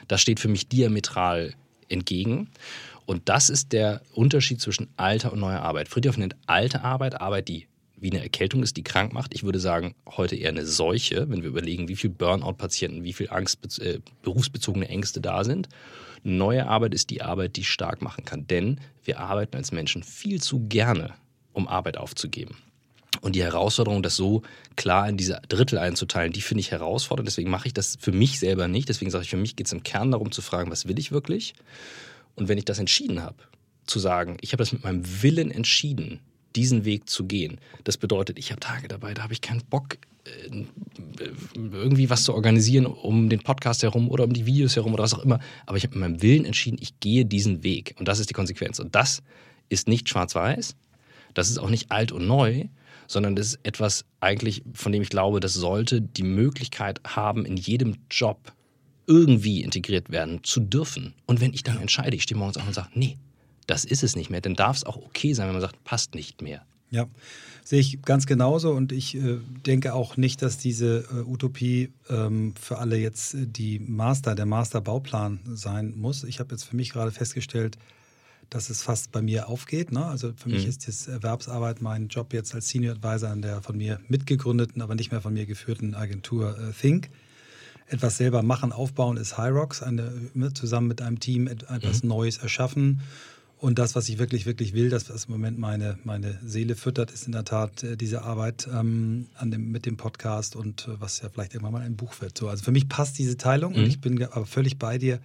Das 0.08 0.22
steht 0.22 0.40
für 0.40 0.48
mich 0.48 0.68
diametral 0.68 1.54
entgegen. 1.90 2.50
Und 3.06 3.28
das 3.30 3.50
ist 3.50 3.74
der 3.74 4.02
Unterschied 4.14 4.62
zwischen 4.62 4.88
alter 4.96 5.34
und 5.34 5.40
neuer 5.40 5.62
Arbeit. 5.62 5.90
Friedhoff 5.90 6.18
nennt 6.18 6.36
alte 6.46 6.84
Arbeit 6.84 7.20
Arbeit, 7.20 7.50
die 7.50 7.68
wie 8.02 8.12
eine 8.12 8.24
Erkältung 8.24 8.64
ist, 8.64 8.78
die 8.78 8.84
krank 8.84 9.14
macht. 9.14 9.34
Ich 9.34 9.44
würde 9.44 9.60
sagen, 9.60 9.94
heute 10.08 10.36
eher 10.36 10.50
eine 10.50 10.66
Seuche, 10.66 11.30
wenn 11.30 11.44
wir 11.44 11.50
überlegen, 11.50 11.88
wie 11.88 11.96
viele 11.96 12.14
Burnout-Patienten, 12.14 13.04
wie 13.04 13.14
viele 13.14 13.32
Angst, 13.32 13.80
äh, 13.80 14.00
berufsbezogene 14.24 14.90
Ängste 14.90 15.22
da 15.22 15.44
sind. 15.44 15.70
Neue 16.24 16.68
Arbeit 16.68 16.96
ist 16.96 17.12
die 17.12 17.22
Arbeit, 17.22 17.58
die 17.58 17.64
stark 17.64 18.02
machen 18.02 18.26
kann. 18.26 18.48
Denn 18.48 18.80
wir 19.04 19.20
arbeiten 19.20 19.56
als 19.56 19.72
Menschen 19.72 20.02
viel 20.02 20.42
zu 20.42 20.68
gerne, 20.68 21.14
um 21.54 21.68
Arbeit 21.68 21.98
aufzugeben. 21.98 22.56
Und 23.20 23.36
die 23.36 23.44
Herausforderung, 23.44 24.02
das 24.02 24.16
so 24.16 24.42
klar 24.76 25.08
in 25.08 25.18
diese 25.18 25.42
Drittel 25.50 25.78
einzuteilen, 25.78 26.32
die 26.32 26.42
finde 26.42 26.62
ich 26.62 26.72
herausfordernd. 26.72 27.28
Deswegen 27.28 27.52
mache 27.52 27.68
ich 27.68 27.74
das 27.74 27.98
für 28.00 28.12
mich 28.12 28.40
selber 28.40 28.68
nicht. 28.68 28.90
Deswegen 28.90 29.12
sage 29.12 29.24
ich, 29.24 29.30
für 29.30 29.38
mich 29.38 29.56
geht 29.56 29.68
es 29.68 29.74
im 29.74 29.84
Kern 29.84 30.12
darum 30.12 30.32
zu 30.32 30.42
fragen, 30.42 30.72
was 30.72 30.88
will 30.88 30.98
ich 30.98 31.12
wirklich? 31.12 31.54
Und 32.36 32.48
wenn 32.48 32.58
ich 32.58 32.66
das 32.66 32.80
entschieden 32.80 33.22
habe, 33.22 33.36
zu 33.86 34.00
sagen, 34.00 34.38
ich 34.42 34.54
habe 34.54 34.62
das 34.62 34.72
mit 34.72 34.84
meinem 34.84 35.04
Willen 35.22 35.52
entschieden, 35.52 36.20
diesen 36.56 36.86
Weg 36.86 37.10
zu 37.10 37.26
gehen. 37.26 37.60
Das 37.84 37.98
bedeutet, 37.98 38.40
ich 38.40 38.52
habe 38.52 38.60
Tage 38.60 38.88
dabei, 38.88 39.14
da 39.14 39.24
habe 39.24 39.34
ich 39.34 39.42
keinen 39.42 39.62
Bock, 39.70 39.98
äh, 40.26 40.66
irgendwie 41.56 42.10
was 42.10 42.24
zu 42.24 42.34
organisieren 42.34 42.86
um 42.86 43.30
den 43.30 43.42
Podcast 43.42 43.84
herum 43.84 44.10
oder 44.10 44.24
um 44.24 44.34
die 44.34 44.46
Videos 44.46 44.76
herum 44.76 44.94
oder 44.94 45.04
was 45.04 45.14
auch 45.14 45.24
immer. 45.24 45.40
Aber 45.66 45.78
ich 45.78 45.84
habe 45.84 45.98
mit 45.98 46.02
meinem 46.02 46.22
Willen 46.22 46.46
entschieden, 46.46 46.78
ich 46.82 47.00
gehe 47.00 47.26
diesen 47.26 47.64
Weg. 47.64 47.96
Und 48.00 48.08
das 48.08 48.20
ist 48.20 48.30
die 48.30 48.34
Konsequenz. 48.34 48.80
Und 48.80 48.96
das 48.96 49.22
ist 49.70 49.88
nicht 49.88 50.10
schwarz-weiß, 50.10 50.76
das 51.34 51.50
ist 51.50 51.58
auch 51.58 51.70
nicht 51.70 51.92
alt 51.92 52.12
und 52.12 52.28
neu, 52.28 52.66
sondern 53.08 53.36
das 53.36 53.48
ist 53.48 53.60
etwas 53.64 54.06
eigentlich, 54.20 54.64
von 54.74 54.92
dem 54.92 55.02
ich 55.02 55.10
glaube, 55.10 55.40
das 55.40 55.54
sollte 55.54 56.02
die 56.02 56.24
Möglichkeit 56.24 57.02
haben, 57.06 57.46
in 57.46 57.58
jedem 57.58 57.98
Job 58.10 58.54
irgendwie 59.08 59.62
integriert 59.62 60.10
werden 60.10 60.44
zu 60.44 60.62
dürfen. 60.62 61.14
Und 61.26 61.42
wenn 61.42 61.54
ich 61.54 61.64
dann 61.64 61.80
entscheide, 61.80 62.16
ich 62.16 62.24
stehe 62.24 62.38
morgens 62.38 62.58
auf 62.58 62.68
und 62.68 62.74
sage, 62.74 62.90
nee, 62.94 63.18
das 63.68 63.86
ist 63.86 64.04
es 64.04 64.16
nicht 64.16 64.30
mehr, 64.30 64.42
dann 64.42 64.56
darf 64.56 64.78
es 64.78 64.84
auch 64.86 64.98
okay 64.98 65.34
sein, 65.34 65.48
wenn 65.48 65.54
man 65.54 65.62
sagt, 65.62 65.84
passt 65.84 66.16
nicht 66.16 66.42
mehr. 66.42 66.66
Ja, 66.90 67.08
sehe 67.64 67.80
ich 67.80 68.02
ganz 68.02 68.26
genauso 68.26 68.72
und 68.72 68.92
ich 68.92 69.16
äh, 69.16 69.40
denke 69.66 69.94
auch 69.94 70.18
nicht, 70.18 70.42
dass 70.42 70.58
diese 70.58 71.06
äh, 71.10 71.30
Utopie 71.30 71.94
ähm, 72.10 72.54
für 72.60 72.80
alle 72.80 72.98
jetzt 72.98 73.34
äh, 73.34 73.48
die 73.48 73.80
Master, 73.80 74.36
der 74.36 74.46
Masterbauplan 74.46 75.40
sein 75.54 75.94
muss. 75.96 76.26
Ich 76.26 76.40
habe 76.40 76.54
jetzt 76.54 76.66
für 76.66 76.76
mich 76.76 76.92
gerade 76.92 77.12
festgestellt, 77.12 77.78
dass 78.52 78.70
es 78.70 78.84
fast 78.84 79.12
bei 79.12 79.22
mir 79.24 79.48
aufgeht. 79.50 79.92
Ne? 79.92 80.06
Also 80.06 80.34
für 80.36 80.50
mich 80.50 80.64
Mhm. 80.66 80.70
ist 80.70 80.88
das 80.88 81.08
Erwerbsarbeit 81.08 81.82
mein 81.82 82.10
Job 82.10 82.34
jetzt 82.34 82.54
als 82.54 82.70
Senior 82.70 82.96
Advisor 82.96 83.32
in 83.34 83.42
der 83.42 83.62
von 83.64 83.78
mir 83.78 84.00
mitgegründeten, 84.10 84.82
aber 84.84 84.94
nicht 84.94 85.10
mehr 85.12 85.22
von 85.22 85.34
mir 85.34 85.46
geführten 85.48 85.96
Agentur 85.96 86.58
äh, 86.60 86.72
Think. 86.74 87.10
Etwas 87.88 88.18
selber 88.18 88.44
machen, 88.44 88.72
aufbauen 88.72 89.18
ist 89.18 89.38
High 89.38 89.54
Rocks, 89.54 89.82
eine, 89.82 90.12
ne, 90.34 90.54
zusammen 90.54 90.88
mit 90.88 91.02
einem 91.02 91.20
Team 91.20 91.48
et- 91.48 91.64
etwas 91.70 92.04
Neues 92.04 92.38
erschaffen. 92.38 93.02
Und 93.58 93.78
das, 93.80 93.96
was 93.96 94.10
ich 94.10 94.18
wirklich, 94.18 94.46
wirklich 94.46 94.74
will, 94.74 94.90
das, 94.90 95.10
was 95.10 95.26
im 95.26 95.32
Moment 95.34 95.60
meine, 95.60 95.98
meine 96.04 96.40
Seele 96.44 96.76
füttert, 96.76 97.12
ist 97.12 97.28
in 97.28 97.32
der 97.32 97.44
Tat 97.46 97.84
äh, 97.84 97.96
diese 97.96 98.24
Arbeit 98.24 98.68
ähm, 98.74 99.28
an 99.36 99.52
dem, 99.52 99.72
mit 99.72 99.86
dem 99.86 99.98
Podcast 99.98 100.56
und 100.56 100.88
äh, 100.88 101.00
was 101.00 101.22
ja 101.22 101.30
vielleicht 101.30 101.54
irgendwann 101.54 101.74
mal 101.74 101.82
ein 101.84 101.96
Buch 101.96 102.20
wird. 102.22 102.38
So, 102.38 102.50
also 102.50 102.64
für 102.64 102.72
mich 102.72 102.90
passt 102.90 103.18
diese 103.20 103.38
Teilung 103.38 103.76
und 103.76 103.82
Mhm. 103.84 103.88
ich 103.88 104.02
bin 104.02 104.22
aber 104.24 104.46
völlig 104.46 104.78
bei 104.80 104.98
dir. 104.98 105.20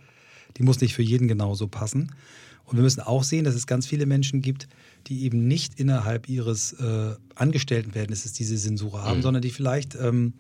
Die 0.59 0.63
muss 0.63 0.81
nicht 0.81 0.95
für 0.95 1.03
jeden 1.03 1.29
genauso 1.29 1.67
passen. 1.69 2.13
Und 2.67 2.77
wir 2.77 2.83
müssen 2.83 3.01
auch 3.01 3.23
sehen, 3.25 3.45
dass 3.45 3.55
es 3.55 3.67
ganz 3.67 3.87
viele 3.87 4.07
Menschen 4.07 4.43
gibt, 4.43 4.69
die 5.07 5.23
eben 5.25 5.47
nicht 5.47 5.79
innerhalb 5.79 6.29
ihres 6.29 6.73
äh, 6.73 7.15
Angestelltenverhältnisses 7.37 8.33
diese 8.33 8.59
Sensure 8.59 9.03
haben, 9.03 9.19
Mhm. 9.19 9.23
sondern 9.23 9.43
die 9.43 9.51
vielleicht 9.51 9.95
ähm, 9.95 10.33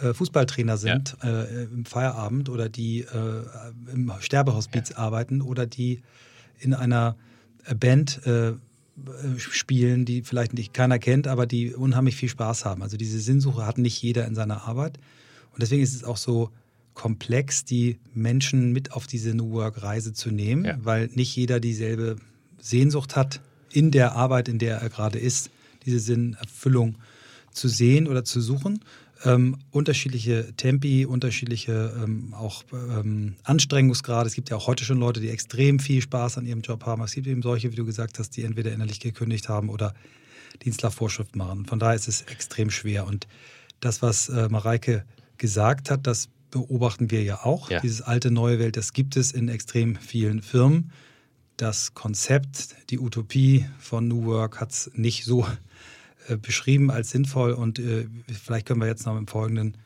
äh, 0.00 0.14
Fußballtrainer 0.14 0.76
sind 0.78 1.16
äh, 1.22 1.64
im 1.64 1.84
Feierabend 1.84 2.48
oder 2.48 2.68
die 2.68 3.00
äh, 3.00 3.42
im 3.92 4.10
Sterbehospiz 4.20 4.92
arbeiten 4.92 5.42
oder 5.42 5.66
die 5.66 6.00
in 6.58 6.72
einer 6.74 7.16
äh, 7.64 7.74
Band 7.74 8.20
spielen, 9.36 10.06
die 10.06 10.22
vielleicht 10.22 10.54
nicht 10.54 10.72
keiner 10.72 10.98
kennt, 10.98 11.28
aber 11.28 11.44
die 11.46 11.74
unheimlich 11.74 12.16
viel 12.16 12.30
Spaß 12.30 12.64
haben. 12.64 12.82
Also 12.82 12.96
diese 12.96 13.20
Sinnsuche 13.20 13.66
hat 13.66 13.76
nicht 13.76 14.00
jeder 14.02 14.26
in 14.26 14.34
seiner 14.34 14.66
Arbeit. 14.66 14.98
Und 15.52 15.60
deswegen 15.62 15.82
ist 15.82 15.94
es 15.94 16.02
auch 16.02 16.16
so 16.16 16.50
komplex, 16.96 17.64
die 17.64 17.98
Menschen 18.14 18.72
mit 18.72 18.92
auf 18.92 19.06
diese 19.06 19.34
New 19.34 19.52
Work-Reise 19.52 20.12
zu 20.14 20.30
nehmen, 20.30 20.64
Ja. 20.64 20.76
weil 20.82 21.08
nicht 21.14 21.36
jeder 21.36 21.60
dieselbe 21.60 22.16
Sehnsucht 22.58 23.14
hat, 23.14 23.40
in 23.70 23.90
der 23.92 24.14
Arbeit, 24.16 24.48
in 24.48 24.58
der 24.58 24.78
er 24.78 24.88
gerade 24.88 25.18
ist, 25.18 25.50
diese 25.84 26.00
Sinnerfüllung 26.00 26.96
zu 27.52 27.68
sehen 27.68 28.08
oder 28.08 28.24
zu 28.24 28.40
suchen. 28.40 28.80
Ähm, 29.24 29.58
unterschiedliche 29.70 30.52
Tempi, 30.56 31.04
unterschiedliche 31.06 31.94
ähm, 32.02 32.34
auch 32.34 32.64
ähm, 32.72 33.36
Anstrengungsgrade. 33.44 34.26
Es 34.26 34.34
gibt 34.34 34.50
ja 34.50 34.56
auch 34.56 34.66
heute 34.66 34.84
schon 34.84 34.98
Leute, 34.98 35.20
die 35.20 35.28
extrem 35.28 35.78
viel 35.78 36.00
Spaß 36.00 36.38
an 36.38 36.46
ihrem 36.46 36.62
Job 36.62 36.84
haben. 36.86 37.02
Es 37.02 37.12
gibt 37.12 37.26
eben 37.26 37.42
solche, 37.42 37.70
wie 37.72 37.76
du 37.76 37.84
gesagt 37.84 38.18
hast, 38.18 38.30
die 38.36 38.42
entweder 38.44 38.72
innerlich 38.72 39.00
gekündigt 39.00 39.48
haben 39.48 39.68
oder 39.68 39.94
Dienst 40.64 40.82
nach 40.82 40.92
Vorschrift 40.92 41.36
machen. 41.36 41.66
Von 41.66 41.78
daher 41.78 41.94
ist 41.94 42.08
es 42.08 42.22
extrem 42.22 42.70
schwer. 42.70 43.06
Und 43.06 43.26
das, 43.80 44.00
was 44.00 44.28
äh, 44.30 44.48
Mareike 44.48 45.04
gesagt 45.38 45.90
hat, 45.90 46.06
das 46.06 46.28
beobachten 46.50 47.10
wir 47.10 47.22
ja 47.22 47.44
auch. 47.44 47.70
Ja. 47.70 47.80
Dieses 47.80 48.02
alte 48.02 48.30
neue 48.30 48.58
Welt, 48.58 48.76
das 48.76 48.92
gibt 48.92 49.16
es 49.16 49.32
in 49.32 49.48
extrem 49.48 49.96
vielen 49.96 50.42
Firmen. 50.42 50.92
Das 51.56 51.94
Konzept, 51.94 52.76
die 52.90 52.98
Utopie 52.98 53.66
von 53.78 54.08
New 54.08 54.24
Work 54.26 54.60
hat 54.60 54.72
es 54.72 54.90
nicht 54.94 55.24
so 55.24 55.46
äh, 56.28 56.36
beschrieben 56.36 56.90
als 56.90 57.10
sinnvoll. 57.10 57.52
Und 57.52 57.78
äh, 57.78 58.06
vielleicht 58.30 58.66
können 58.66 58.80
wir 58.80 58.88
jetzt 58.88 59.06
noch 59.06 59.16
im 59.16 59.26
Folgenden 59.26 59.76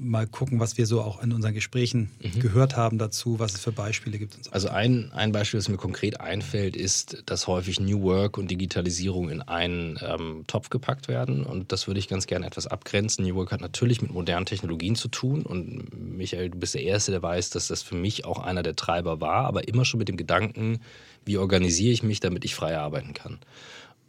mal 0.00 0.26
gucken, 0.26 0.60
was 0.60 0.78
wir 0.78 0.86
so 0.86 1.02
auch 1.02 1.22
in 1.22 1.32
unseren 1.32 1.52
Gesprächen 1.52 2.10
gehört 2.40 2.76
haben 2.76 2.96
dazu, 2.96 3.38
was 3.38 3.52
es 3.54 3.60
für 3.60 3.72
Beispiele 3.72 4.18
gibt. 4.18 4.42
So. 4.42 4.50
Also 4.50 4.68
ein, 4.68 5.12
ein 5.12 5.30
Beispiel, 5.30 5.58
das 5.58 5.68
mir 5.68 5.76
konkret 5.76 6.20
einfällt, 6.20 6.74
ist, 6.74 7.22
dass 7.26 7.46
häufig 7.46 7.80
New 7.80 8.02
Work 8.02 8.38
und 8.38 8.50
Digitalisierung 8.50 9.28
in 9.28 9.42
einen 9.42 9.98
ähm, 10.02 10.44
Topf 10.46 10.70
gepackt 10.70 11.08
werden. 11.08 11.44
Und 11.44 11.70
das 11.70 11.86
würde 11.86 12.00
ich 12.00 12.08
ganz 12.08 12.26
gerne 12.26 12.46
etwas 12.46 12.66
abgrenzen. 12.66 13.26
New 13.26 13.34
Work 13.34 13.52
hat 13.52 13.60
natürlich 13.60 14.00
mit 14.00 14.10
modernen 14.10 14.46
Technologien 14.46 14.96
zu 14.96 15.08
tun. 15.08 15.42
Und 15.42 16.16
Michael, 16.16 16.50
du 16.50 16.58
bist 16.58 16.74
der 16.74 16.82
Erste, 16.82 17.10
der 17.10 17.22
weiß, 17.22 17.50
dass 17.50 17.68
das 17.68 17.82
für 17.82 17.94
mich 17.94 18.24
auch 18.24 18.38
einer 18.38 18.62
der 18.62 18.76
Treiber 18.76 19.20
war, 19.20 19.44
aber 19.44 19.68
immer 19.68 19.84
schon 19.84 19.98
mit 19.98 20.08
dem 20.08 20.16
Gedanken, 20.16 20.80
wie 21.26 21.36
organisiere 21.36 21.92
ich 21.92 22.02
mich, 22.02 22.20
damit 22.20 22.46
ich 22.46 22.54
frei 22.54 22.78
arbeiten 22.78 23.12
kann. 23.12 23.38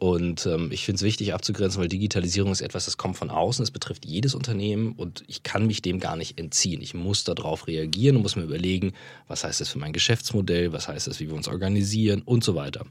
Und 0.02 0.46
ähm, 0.46 0.72
ich 0.72 0.84
finde 0.84 0.96
es 0.96 1.02
wichtig 1.02 1.32
abzugrenzen, 1.32 1.80
weil 1.80 1.86
Digitalisierung 1.86 2.50
ist 2.50 2.60
etwas, 2.60 2.86
das 2.86 2.96
kommt 2.96 3.16
von 3.16 3.30
außen, 3.30 3.62
es 3.62 3.70
betrifft 3.70 4.04
jedes 4.04 4.34
Unternehmen 4.34 4.94
und 4.96 5.22
ich 5.28 5.44
kann 5.44 5.64
mich 5.68 5.80
dem 5.80 6.00
gar 6.00 6.16
nicht 6.16 6.40
entziehen. 6.40 6.82
Ich 6.82 6.92
muss 6.92 7.22
darauf 7.22 7.68
reagieren 7.68 8.16
und 8.16 8.22
muss 8.22 8.34
mir 8.34 8.42
überlegen, 8.42 8.94
was 9.28 9.44
heißt 9.44 9.60
das 9.60 9.68
für 9.68 9.78
mein 9.78 9.92
Geschäftsmodell, 9.92 10.72
was 10.72 10.88
heißt 10.88 11.06
das, 11.06 11.20
wie 11.20 11.28
wir 11.28 11.36
uns 11.36 11.46
organisieren 11.46 12.20
und 12.22 12.42
so 12.42 12.56
weiter. 12.56 12.84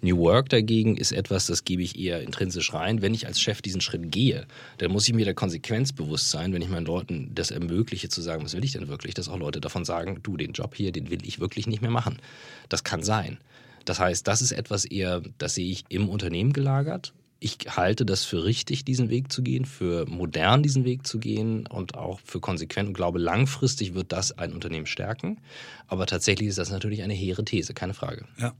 New 0.00 0.16
Work 0.18 0.48
dagegen 0.48 0.96
ist 0.96 1.10
etwas, 1.10 1.46
das 1.46 1.64
gebe 1.64 1.82
ich 1.82 1.98
eher 1.98 2.22
intrinsisch 2.22 2.72
rein. 2.72 3.02
Wenn 3.02 3.14
ich 3.14 3.26
als 3.26 3.40
Chef 3.40 3.60
diesen 3.60 3.80
Schritt 3.80 4.12
gehe, 4.12 4.46
dann 4.78 4.92
muss 4.92 5.08
ich 5.08 5.14
mir 5.14 5.24
der 5.24 5.34
Konsequenz 5.34 5.92
bewusst 5.92 6.30
sein, 6.30 6.52
wenn 6.52 6.62
ich 6.62 6.68
meinen 6.68 6.86
Leuten 6.86 7.32
das 7.34 7.50
ermögliche, 7.50 8.08
zu 8.10 8.22
sagen, 8.22 8.44
was 8.44 8.54
will 8.54 8.62
ich 8.62 8.74
denn 8.74 8.86
wirklich, 8.86 9.14
dass 9.14 9.28
auch 9.28 9.40
Leute 9.40 9.60
davon 9.60 9.84
sagen, 9.84 10.20
du, 10.22 10.36
den 10.36 10.52
Job 10.52 10.76
hier, 10.76 10.92
den 10.92 11.10
will 11.10 11.26
ich 11.26 11.40
wirklich 11.40 11.66
nicht 11.66 11.82
mehr 11.82 11.90
machen. 11.90 12.20
Das 12.68 12.84
kann 12.84 13.02
sein. 13.02 13.38
Das 13.84 13.98
heißt, 14.00 14.26
das 14.26 14.42
ist 14.42 14.52
etwas 14.52 14.84
eher, 14.84 15.22
das 15.38 15.54
sehe 15.54 15.70
ich 15.70 15.84
im 15.88 16.08
Unternehmen 16.08 16.52
gelagert. 16.52 17.12
Ich 17.40 17.58
halte 17.68 18.06
das 18.06 18.24
für 18.24 18.44
richtig, 18.44 18.84
diesen 18.84 19.10
Weg 19.10 19.30
zu 19.30 19.42
gehen, 19.42 19.66
für 19.66 20.06
modern 20.06 20.62
diesen 20.62 20.84
Weg 20.84 21.06
zu 21.06 21.18
gehen 21.18 21.66
und 21.66 21.94
auch 21.94 22.20
für 22.24 22.40
konsequent 22.40 22.88
und 22.88 22.94
glaube, 22.94 23.18
langfristig 23.18 23.94
wird 23.94 24.12
das 24.12 24.32
ein 24.38 24.54
Unternehmen 24.54 24.86
stärken. 24.86 25.38
Aber 25.86 26.06
tatsächlich 26.06 26.48
ist 26.48 26.58
das 26.58 26.70
natürlich 26.70 27.02
eine 27.02 27.12
hehre 27.12 27.44
These, 27.44 27.74
keine 27.74 27.92
Frage. 27.92 28.24
Ja. 28.38 28.54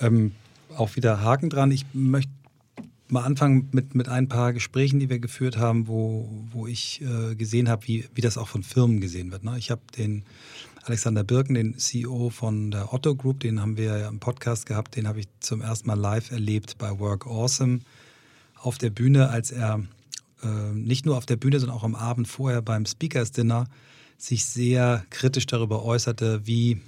Ähm, 0.00 0.32
auch 0.76 0.96
wieder 0.96 1.22
Haken 1.22 1.48
dran. 1.48 1.70
Ich 1.70 1.86
möchte 1.94 2.32
mal 3.12 3.24
anfangen 3.24 3.68
mit, 3.72 3.94
mit 3.94 4.08
ein 4.08 4.28
paar 4.28 4.52
Gesprächen, 4.52 4.98
die 4.98 5.10
wir 5.10 5.18
geführt 5.18 5.58
haben, 5.58 5.86
wo, 5.86 6.28
wo 6.50 6.66
ich 6.66 7.02
äh, 7.02 7.34
gesehen 7.34 7.68
habe, 7.68 7.86
wie, 7.86 8.06
wie 8.14 8.22
das 8.22 8.38
auch 8.38 8.48
von 8.48 8.62
Firmen 8.62 9.00
gesehen 9.00 9.30
wird. 9.30 9.44
Ne? 9.44 9.58
Ich 9.58 9.70
habe 9.70 9.82
den 9.96 10.24
Alexander 10.84 11.22
Birken, 11.22 11.54
den 11.54 11.78
CEO 11.78 12.30
von 12.30 12.70
der 12.72 12.92
Otto 12.92 13.14
Group, 13.14 13.40
den 13.40 13.60
haben 13.60 13.76
wir 13.76 13.98
ja 13.98 14.08
im 14.08 14.18
Podcast 14.18 14.66
gehabt, 14.66 14.96
den 14.96 15.06
habe 15.06 15.20
ich 15.20 15.26
zum 15.40 15.60
ersten 15.60 15.86
Mal 15.86 15.98
live 15.98 16.32
erlebt 16.32 16.76
bei 16.78 16.98
Work 16.98 17.26
Awesome 17.26 17.80
auf 18.56 18.78
der 18.78 18.90
Bühne, 18.90 19.28
als 19.28 19.52
er 19.52 19.82
äh, 20.42 20.48
nicht 20.74 21.06
nur 21.06 21.16
auf 21.16 21.26
der 21.26 21.36
Bühne, 21.36 21.60
sondern 21.60 21.76
auch 21.76 21.84
am 21.84 21.94
Abend 21.94 22.26
vorher 22.26 22.62
beim 22.62 22.84
Speakers 22.84 23.30
Dinner 23.30 23.68
sich 24.18 24.44
sehr 24.44 25.04
kritisch 25.10 25.46
darüber 25.46 25.84
äußerte, 25.84 26.46
wie 26.46 26.80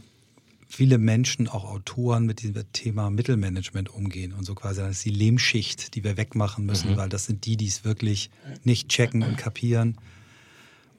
viele 0.66 0.98
Menschen, 0.98 1.48
auch 1.48 1.64
Autoren, 1.64 2.26
mit 2.26 2.42
diesem 2.42 2.64
Thema 2.72 3.10
Mittelmanagement 3.10 3.90
umgehen 3.90 4.32
und 4.32 4.44
so 4.44 4.56
quasi, 4.56 4.80
das 4.80 4.96
ist 4.96 5.04
die 5.04 5.10
Lehmschicht, 5.10 5.94
die 5.94 6.02
wir 6.02 6.16
wegmachen 6.16 6.66
müssen, 6.66 6.92
Mhm. 6.92 6.96
weil 6.96 7.08
das 7.08 7.26
sind 7.26 7.44
die, 7.46 7.56
die 7.56 7.68
es 7.68 7.84
wirklich 7.84 8.30
nicht 8.64 8.88
checken 8.88 9.22
und 9.22 9.36
kapieren. 9.36 9.98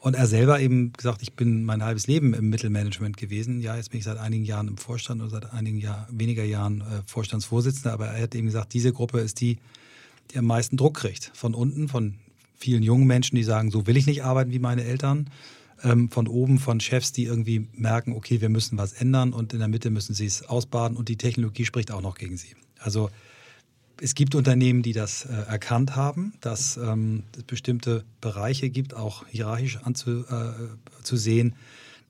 Und 0.05 0.13
er 0.13 0.27
selber 0.27 0.59
eben 0.59 0.93
gesagt, 0.93 1.23
ich 1.23 1.33
bin 1.33 1.63
mein 1.63 1.83
halbes 1.83 2.05
Leben 2.05 2.35
im 2.35 2.51
Mittelmanagement 2.51 3.17
gewesen. 3.17 3.59
Ja, 3.59 3.75
jetzt 3.75 3.89
bin 3.89 3.97
ich 3.97 4.03
seit 4.03 4.19
einigen 4.19 4.45
Jahren 4.45 4.67
im 4.67 4.77
Vorstand 4.77 5.19
oder 5.19 5.31
seit 5.31 5.51
einigen 5.51 5.79
Jahr, 5.79 6.07
weniger 6.11 6.43
Jahren 6.43 6.81
äh, 6.81 7.01
Vorstandsvorsitzender, 7.07 7.91
aber 7.91 8.09
er 8.09 8.21
hat 8.21 8.35
eben 8.35 8.45
gesagt, 8.45 8.73
diese 8.73 8.93
Gruppe 8.93 9.19
ist 9.21 9.41
die, 9.41 9.57
die 10.29 10.37
am 10.37 10.45
meisten 10.45 10.77
Druck 10.77 10.97
kriegt. 10.97 11.31
Von 11.33 11.55
unten, 11.55 11.87
von 11.87 12.13
vielen 12.55 12.83
jungen 12.83 13.07
Menschen, 13.07 13.35
die 13.35 13.43
sagen, 13.43 13.71
so 13.71 13.87
will 13.87 13.97
ich 13.97 14.05
nicht 14.05 14.23
arbeiten 14.23 14.51
wie 14.51 14.59
meine 14.59 14.83
Eltern. 14.83 15.31
Ähm, 15.81 16.11
von 16.11 16.27
oben, 16.27 16.59
von 16.59 16.79
Chefs, 16.79 17.11
die 17.11 17.23
irgendwie 17.23 17.67
merken, 17.73 18.13
okay, 18.13 18.41
wir 18.41 18.49
müssen 18.49 18.77
was 18.77 18.93
ändern 18.93 19.33
und 19.33 19.53
in 19.53 19.59
der 19.59 19.69
Mitte 19.69 19.89
müssen 19.89 20.13
sie 20.13 20.27
es 20.27 20.43
ausbaden 20.43 20.97
und 20.97 21.09
die 21.09 21.17
Technologie 21.17 21.65
spricht 21.65 21.89
auch 21.89 22.01
noch 22.01 22.19
gegen 22.19 22.37
sie. 22.37 22.55
Also 22.77 23.09
es 24.01 24.15
gibt 24.15 24.35
Unternehmen, 24.35 24.81
die 24.81 24.93
das 24.93 25.25
äh, 25.25 25.33
erkannt 25.33 25.95
haben, 25.95 26.33
dass 26.41 26.77
ähm, 26.77 27.23
es 27.37 27.43
bestimmte 27.43 28.03
Bereiche 28.21 28.69
gibt, 28.69 28.93
auch 28.93 29.25
hierarchisch 29.27 29.77
anzu, 29.83 30.25
äh, 30.25 31.51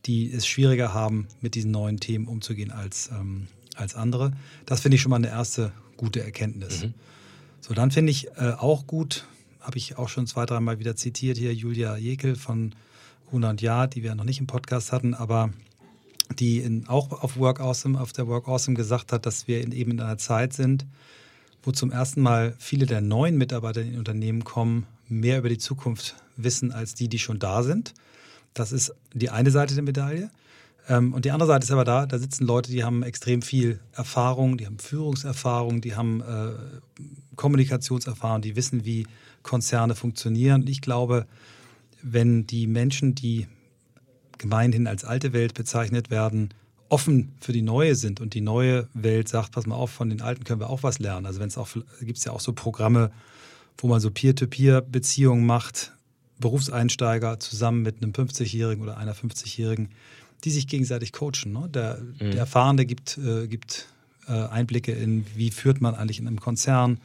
die 0.05 0.31
es 0.31 0.47
schwieriger 0.47 0.93
haben, 0.93 1.27
mit 1.41 1.55
diesen 1.55 1.71
neuen 1.71 1.99
Themen 1.99 2.27
umzugehen 2.27 2.71
als, 2.71 3.09
ähm, 3.11 3.47
als 3.75 3.95
andere. 3.95 4.31
Das 4.65 4.81
finde 4.81 4.95
ich 4.95 5.01
schon 5.01 5.09
mal 5.09 5.17
eine 5.17 5.29
erste 5.29 5.71
gute 5.97 6.21
Erkenntnis. 6.21 6.87
So, 7.61 7.73
dann 7.73 7.91
finde 7.91 8.11
ich 8.11 8.27
äh, 8.37 8.53
auch 8.57 8.85
gut, 8.85 9.25
habe 9.59 9.77
ich 9.77 9.97
auch 9.97 10.09
schon 10.09 10.27
zwei, 10.27 10.45
dreimal 10.45 10.79
wieder 10.79 10.95
zitiert 10.95 11.37
hier, 11.37 11.53
Julia 11.53 11.97
Jekel 11.97 12.35
von 12.35 12.75
100 13.27 13.61
Jahr, 13.61 13.87
die 13.87 14.03
wir 14.03 14.13
noch 14.13 14.23
nicht 14.23 14.39
im 14.39 14.47
Podcast 14.47 14.91
hatten, 14.91 15.13
aber 15.13 15.51
die 16.37 16.59
in, 16.59 16.87
auch 16.87 17.11
auf 17.11 17.37
Work 17.37 17.59
Awesome, 17.59 17.99
auf 17.99 18.13
der 18.13 18.27
Work 18.27 18.47
Awesome 18.47 18.75
gesagt 18.75 19.11
hat, 19.11 19.25
dass 19.25 19.47
wir 19.47 19.61
in, 19.61 19.71
eben 19.71 19.91
in 19.91 20.01
einer 20.01 20.17
Zeit 20.17 20.53
sind, 20.53 20.85
wo 21.65 21.71
zum 21.71 21.91
ersten 21.91 22.21
Mal 22.21 22.55
viele 22.59 22.85
der 22.85 23.01
neuen 23.01 23.37
Mitarbeiter 23.37 23.81
in 23.81 23.97
Unternehmen 23.97 24.43
kommen, 24.43 24.85
mehr 25.07 25.39
über 25.39 25.49
die 25.49 25.57
Zukunft 25.57 26.15
wissen 26.37 26.71
als 26.71 26.93
die, 26.93 27.09
die 27.09 27.19
schon 27.19 27.39
da 27.39 27.63
sind. 27.63 27.93
Das 28.53 28.71
ist 28.71 28.93
die 29.13 29.29
eine 29.29 29.51
Seite 29.51 29.73
der 29.73 29.83
Medaille. 29.83 30.29
Ähm, 30.87 31.13
und 31.13 31.25
die 31.25 31.31
andere 31.31 31.47
Seite 31.47 31.65
ist 31.65 31.71
aber 31.71 31.83
da, 31.83 32.05
da 32.05 32.19
sitzen 32.19 32.45
Leute, 32.45 32.71
die 32.71 32.83
haben 32.83 33.03
extrem 33.03 33.41
viel 33.41 33.79
Erfahrung, 33.93 34.57
die 34.57 34.65
haben 34.65 34.79
Führungserfahrung, 34.79 35.81
die 35.81 35.95
haben 35.95 36.21
äh, 36.21 36.53
Kommunikationserfahrung, 37.35 38.41
die 38.41 38.55
wissen, 38.55 38.85
wie 38.85 39.07
Konzerne 39.43 39.95
funktionieren. 39.95 40.61
Und 40.61 40.69
ich 40.69 40.81
glaube, 40.81 41.25
wenn 42.01 42.45
die 42.45 42.67
Menschen, 42.67 43.15
die 43.15 43.47
gemeinhin 44.37 44.87
als 44.87 45.03
alte 45.03 45.33
Welt 45.33 45.53
bezeichnet 45.53 46.09
werden, 46.09 46.49
offen 46.89 47.33
für 47.39 47.51
die 47.53 47.61
neue 47.61 47.95
sind 47.95 48.21
und 48.21 48.33
die 48.33 48.41
neue 48.41 48.87
Welt 48.93 49.27
sagt, 49.27 49.51
pass 49.51 49.65
mal 49.65 49.75
auf, 49.75 49.91
von 49.91 50.09
den 50.09 50.21
Alten 50.21 50.43
können 50.43 50.59
wir 50.59 50.69
auch 50.69 50.83
was 50.83 50.99
lernen. 50.99 51.25
Also 51.25 51.39
wenn 51.39 51.47
es 51.47 51.57
auch, 51.57 51.67
gibt 52.01 52.17
es 52.17 52.25
ja 52.25 52.31
auch 52.31 52.39
so 52.39 52.53
Programme, 52.53 53.11
wo 53.77 53.87
man 53.87 53.99
so 53.99 54.11
Peer-to-Peer-Beziehungen 54.11 55.45
macht, 55.45 55.91
Berufseinsteiger 56.39 57.39
zusammen 57.39 57.81
mit 57.81 58.01
einem 58.01 58.11
50-Jährigen 58.11 58.83
oder 58.83 58.97
einer 58.97 59.15
50-Jährigen, 59.15 59.89
die 60.43 60.51
sich 60.51 60.67
gegenseitig 60.67 61.11
coachen. 61.11 61.53
Ne? 61.53 61.69
Der, 61.73 61.97
Mhm. 62.19 62.31
der 62.31 62.39
Erfahrene 62.39 62.85
gibt, 62.85 63.17
äh, 63.17 63.47
gibt 63.47 63.87
äh, 64.27 64.31
Einblicke 64.31 64.91
in, 64.91 65.25
wie 65.35 65.51
führt 65.51 65.81
man 65.81 65.95
eigentlich 65.95 66.19
in 66.19 66.27
einem 66.27 66.39
Konzern, 66.39 66.99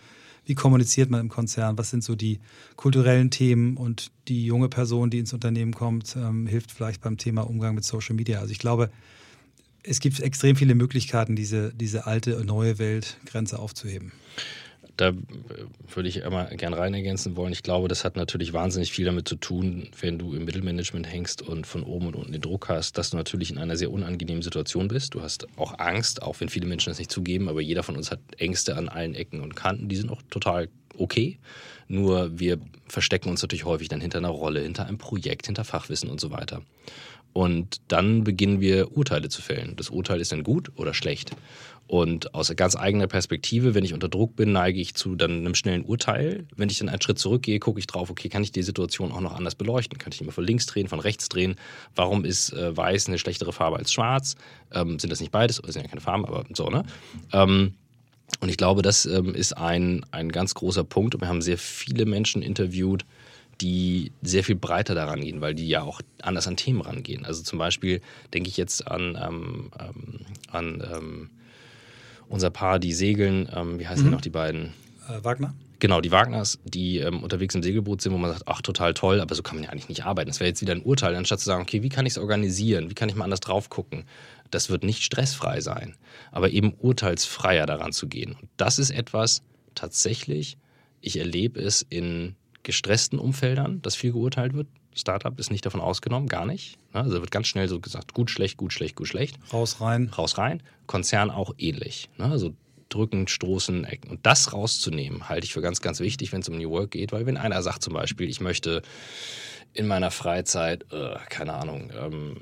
wie 0.47 0.55
kommuniziert 0.55 1.11
man 1.11 1.21
im 1.21 1.29
Konzern, 1.29 1.79
was 1.79 1.91
sind 1.91 2.03
so 2.03 2.17
die 2.17 2.41
kulturellen 2.77 3.31
Themen 3.31 3.77
und 3.77 4.11
die 4.29 4.45
junge 4.45 4.69
Person, 4.69 5.11
die 5.11 5.19
ins 5.19 5.33
Unternehmen 5.33 5.73
kommt, 5.75 6.17
ähm, 6.17 6.47
hilft 6.47 6.73
vielleicht 6.73 7.03
beim 7.03 7.19
Thema 7.19 7.43
Umgang 7.43 7.75
mit 7.75 7.85
Social 7.85 8.17
Media. 8.17 8.41
Also 8.41 8.53
ich 8.53 8.59
glaube, 8.59 8.91
es 9.83 10.01
gibt 10.01 10.21
extrem 10.21 10.57
viele 10.57 10.75
Möglichkeiten, 10.75 11.37
diese, 11.37 11.73
diese 11.75 12.07
alte, 12.07 12.45
neue 12.45 12.79
Weltgrenze 12.79 13.59
aufzuheben 13.59 14.13
da 15.01 15.09
äh, 15.09 15.15
würde 15.95 16.09
ich 16.09 16.25
einmal 16.25 16.55
gern 16.57 16.75
rein 16.75 16.95
ergänzen 16.95 17.37
wollen. 17.37 17.53
Ich 17.53 17.63
glaube, 17.63 17.89
das 17.89 18.05
hat 18.05 18.17
natürlich 18.17 18.53
wahnsinnig 18.53 18.93
viel 18.93 19.07
damit 19.07 19.29
zu 19.29 19.37
tun, 19.37 19.89
wenn 20.01 20.19
du 20.19 20.35
im 20.35 20.45
Mittelmanagement 20.45 21.11
hängst 21.11 21.43
und 21.43 21.67
von 21.67 21.83
oben 21.83 22.09
und 22.09 22.17
unten 22.17 22.33
den 22.33 22.41
Druck 22.41 22.69
hast, 22.69 22.99
dass 22.99 23.11
du 23.11 23.17
natürlich 23.17 23.51
in 23.51 23.59
einer 23.59 23.77
sehr 23.77 23.91
unangenehmen 23.91 24.43
Situation 24.43 24.89
bist. 24.89 25.15
Du 25.15 25.23
hast 25.23 25.47
auch 25.57 25.79
Angst, 25.79 26.23
auch 26.23 26.41
wenn 26.41 26.49
viele 26.49 26.67
Menschen 26.67 26.91
das 26.91 26.99
nicht 26.99 27.11
zugeben, 27.11 27.49
aber 27.49 27.61
jeder 27.61 27.83
von 27.83 27.97
uns 27.97 28.11
hat 28.11 28.21
Ängste 28.39 28.77
an 28.77 28.89
allen 28.89 29.15
Ecken 29.15 29.41
und 29.41 29.57
Kanten. 29.57 29.89
Die 29.89 29.97
sind 29.97 30.11
auch 30.11 30.23
total 30.31 30.69
okay. 30.97 31.39
Nur 31.89 32.39
wir 32.39 32.59
verstecken 32.87 33.31
uns 33.31 33.43
natürlich 33.43 33.65
häufig 33.65 33.89
dann 33.89 34.01
hinter 34.01 34.19
einer 34.19 34.29
Rolle, 34.29 34.61
hinter 34.61 34.87
einem 34.87 34.99
Projekt, 34.99 35.47
hinter 35.47 35.65
Fachwissen 35.65 36.11
und 36.11 36.21
so 36.21 36.31
weiter. 36.31 36.63
Und 37.33 37.81
dann 37.89 38.25
beginnen 38.25 38.61
wir 38.61 38.97
Urteile 38.97 39.29
zu 39.29 39.41
fällen. 39.41 39.75
Das 39.77 39.91
Urteil 39.91 40.21
ist 40.21 40.33
dann 40.33 40.43
gut 40.43 40.73
oder 40.77 40.95
schlecht. 40.95 41.33
Und 41.87 42.35
aus 42.37 42.55
ganz 42.55 42.77
eigener 42.77 43.09
Perspektive, 43.09 43.75
wenn 43.75 43.85
ich 43.85 43.95
unter 43.95 44.09
Druck 44.09 44.37
bin, 44.37 44.53
neige 44.53 44.81
ich 44.81 44.95
zu 44.95 45.17
dann 45.17 45.39
einem 45.39 45.57
schnellen 45.57 45.85
Urteil. 45.85 46.47
Wenn 46.55 46.69
ich 46.69 46.79
dann 46.79 46.89
einen 46.89 47.03
Schritt 47.03 47.19
zurückgehe, 47.19 47.59
gucke 47.59 47.81
ich 47.81 47.89
drauf, 47.89 48.11
okay, 48.11 48.29
kann 48.29 48.45
ich 48.45 48.53
die 48.53 48.63
Situation 48.63 49.11
auch 49.11 49.21
noch 49.21 49.35
anders 49.35 49.57
beleuchten? 49.57 49.99
Kann 49.99 50.13
ich 50.13 50.23
mal 50.23 50.31
von 50.31 50.45
links 50.45 50.67
drehen, 50.67 50.87
von 50.87 51.01
rechts 51.01 51.29
drehen? 51.29 51.57
Warum 51.97 52.25
ist 52.25 52.53
äh, 52.53 52.77
weiß 52.77 53.09
eine 53.09 53.19
schlechtere 53.19 53.53
Farbe 53.53 53.79
als 53.79 53.93
schwarz? 53.93 54.37
Ähm, 54.73 55.01
sind 55.01 55.11
das 55.11 55.19
nicht 55.19 55.33
beides? 55.33 55.61
Oder 55.61 55.73
sind 55.73 55.83
ja 55.83 55.89
keine 55.89 56.01
Farben, 56.01 56.25
aber 56.27 56.45
so, 56.55 56.69
ne? 56.69 56.85
Ähm, 57.33 57.75
und 58.39 58.49
ich 58.49 58.57
glaube, 58.57 58.83
das 58.83 59.07
ähm, 59.07 59.35
ist 59.35 59.57
ein, 59.57 60.07
ein 60.13 60.31
ganz 60.31 60.55
großer 60.55 60.85
Punkt. 60.85 61.17
Und 61.17 61.23
wir 61.23 61.29
haben 61.29 61.43
sehr 61.43 61.59
viele 61.59 62.07
Menschen 62.07 62.41
interviewt, 62.41 63.05
die 63.61 64.13
sehr 64.23 64.45
viel 64.45 64.55
breiter 64.57 64.95
daran 64.95 65.21
gehen, 65.21 65.41
weil 65.41 65.55
die 65.55 65.69
ja 65.69 65.83
auch 65.83 66.01
anders 66.23 66.47
an 66.47 66.57
Themen 66.57 66.81
rangehen. 66.81 67.25
Also 67.25 67.43
zum 67.43 67.59
Beispiel 67.59 68.01
denke 68.33 68.49
ich 68.49 68.57
jetzt 68.57 68.87
an, 68.87 69.19
ähm, 69.21 69.71
ähm 69.79 70.21
an 70.51 70.83
ähm, 70.95 71.31
unser 72.29 72.51
Paar, 72.51 72.79
die 72.79 72.93
segeln, 72.93 73.49
ähm, 73.55 73.79
wie 73.79 73.87
heißen 73.87 74.07
mhm. 74.07 74.13
noch 74.13 74.21
die 74.21 74.31
beiden? 74.31 74.73
Äh, 75.09 75.23
Wagner? 75.23 75.55
Genau, 75.81 76.03
die 76.03 76.13
Wagners, 76.13 76.59
die 76.65 76.99
ähm, 76.99 77.23
unterwegs 77.23 77.55
im 77.55 77.63
Segelboot 77.63 78.03
sind, 78.03 78.13
wo 78.13 78.19
man 78.19 78.31
sagt, 78.31 78.43
ach, 78.47 78.61
total 78.61 78.93
toll, 78.93 79.21
aber 79.21 79.35
so 79.35 79.43
kann 79.43 79.57
man 79.57 79.65
ja 79.65 79.71
eigentlich 79.71 79.89
nicht 79.89 80.05
arbeiten. 80.05 80.29
Das 80.29 80.39
wäre 80.39 80.49
jetzt 80.49 80.61
wieder 80.61 80.75
ein 80.75 80.83
Urteil, 80.83 81.15
anstatt 81.17 81.41
zu 81.41 81.47
sagen, 81.47 81.63
okay, 81.63 81.83
wie 81.83 81.89
kann 81.89 82.05
ich 82.05 82.13
es 82.13 82.19
organisieren? 82.19 82.91
Wie 82.91 82.95
kann 82.95 83.09
ich 83.09 83.15
mal 83.15 83.25
anders 83.25 83.41
drauf 83.41 83.71
gucken? 83.71 84.05
Das 84.51 84.69
wird 84.69 84.85
nicht 84.85 85.03
stressfrei 85.03 85.61
sein, 85.63 85.97
aber 86.33 86.51
eben 86.51 86.75
urteilsfreier 86.75 87.65
daran 87.65 87.93
zu 87.93 88.09
gehen. 88.09 88.37
Und 88.41 88.51
das 88.59 88.79
ist 88.79 88.91
etwas 88.91 89.43
tatsächlich, 89.75 90.59
ich 91.01 91.19
erlebe 91.19 91.61
es 91.61 91.87
in 91.89 92.37
gestressten 92.63 93.19
Umfeldern, 93.19 93.83
dass 93.83 93.95
viel 93.95 94.13
geurteilt 94.13 94.55
wird. 94.55 94.69
Startup 94.95 95.39
ist 95.39 95.51
nicht 95.51 95.65
davon 95.65 95.81
ausgenommen, 95.81 96.29
gar 96.29 96.47
nicht. 96.47 96.79
Ne? 96.93 97.01
Also 97.01 97.21
wird 97.21 97.31
ganz 97.31 97.47
schnell 97.47 97.69
so 97.69 97.81
gesagt, 97.81 98.13
gut, 98.13 98.31
schlecht, 98.31 98.57
gut, 98.57 98.73
schlecht, 98.73 98.97
gut, 98.97 99.09
schlecht. 99.09 99.39
Raus, 99.53 99.81
rein. 99.81 100.11
Raus, 100.17 100.37
rein. 100.37 100.63
Konzern 100.87 101.31
auch 101.31 101.55
ähnlich. 101.59 102.09
Ne? 102.19 102.27
Also 102.27 102.55
drücken, 102.89 103.29
stoßen, 103.29 103.85
ecken. 103.85 104.11
Und 104.11 104.27
das 104.27 104.53
rauszunehmen, 104.53 105.29
halte 105.29 105.45
ich 105.45 105.53
für 105.53 105.63
ganz, 105.63 105.81
ganz 105.81 106.01
wichtig, 106.01 106.33
wenn 106.33 106.41
es 106.41 106.49
um 106.49 106.59
New 106.59 106.71
Work 106.71 106.91
geht, 106.91 107.13
weil 107.13 107.25
wenn 107.25 107.37
einer 107.37 107.63
sagt 107.63 107.83
zum 107.83 107.95
Beispiel, 107.95 108.29
ich 108.29 108.41
möchte 108.41 108.83
in 109.73 109.87
meiner 109.87 110.11
Freizeit, 110.11 110.85
äh, 110.93 111.15
keine 111.29 111.55
Ahnung, 111.55 111.93
ähm, 111.97 112.37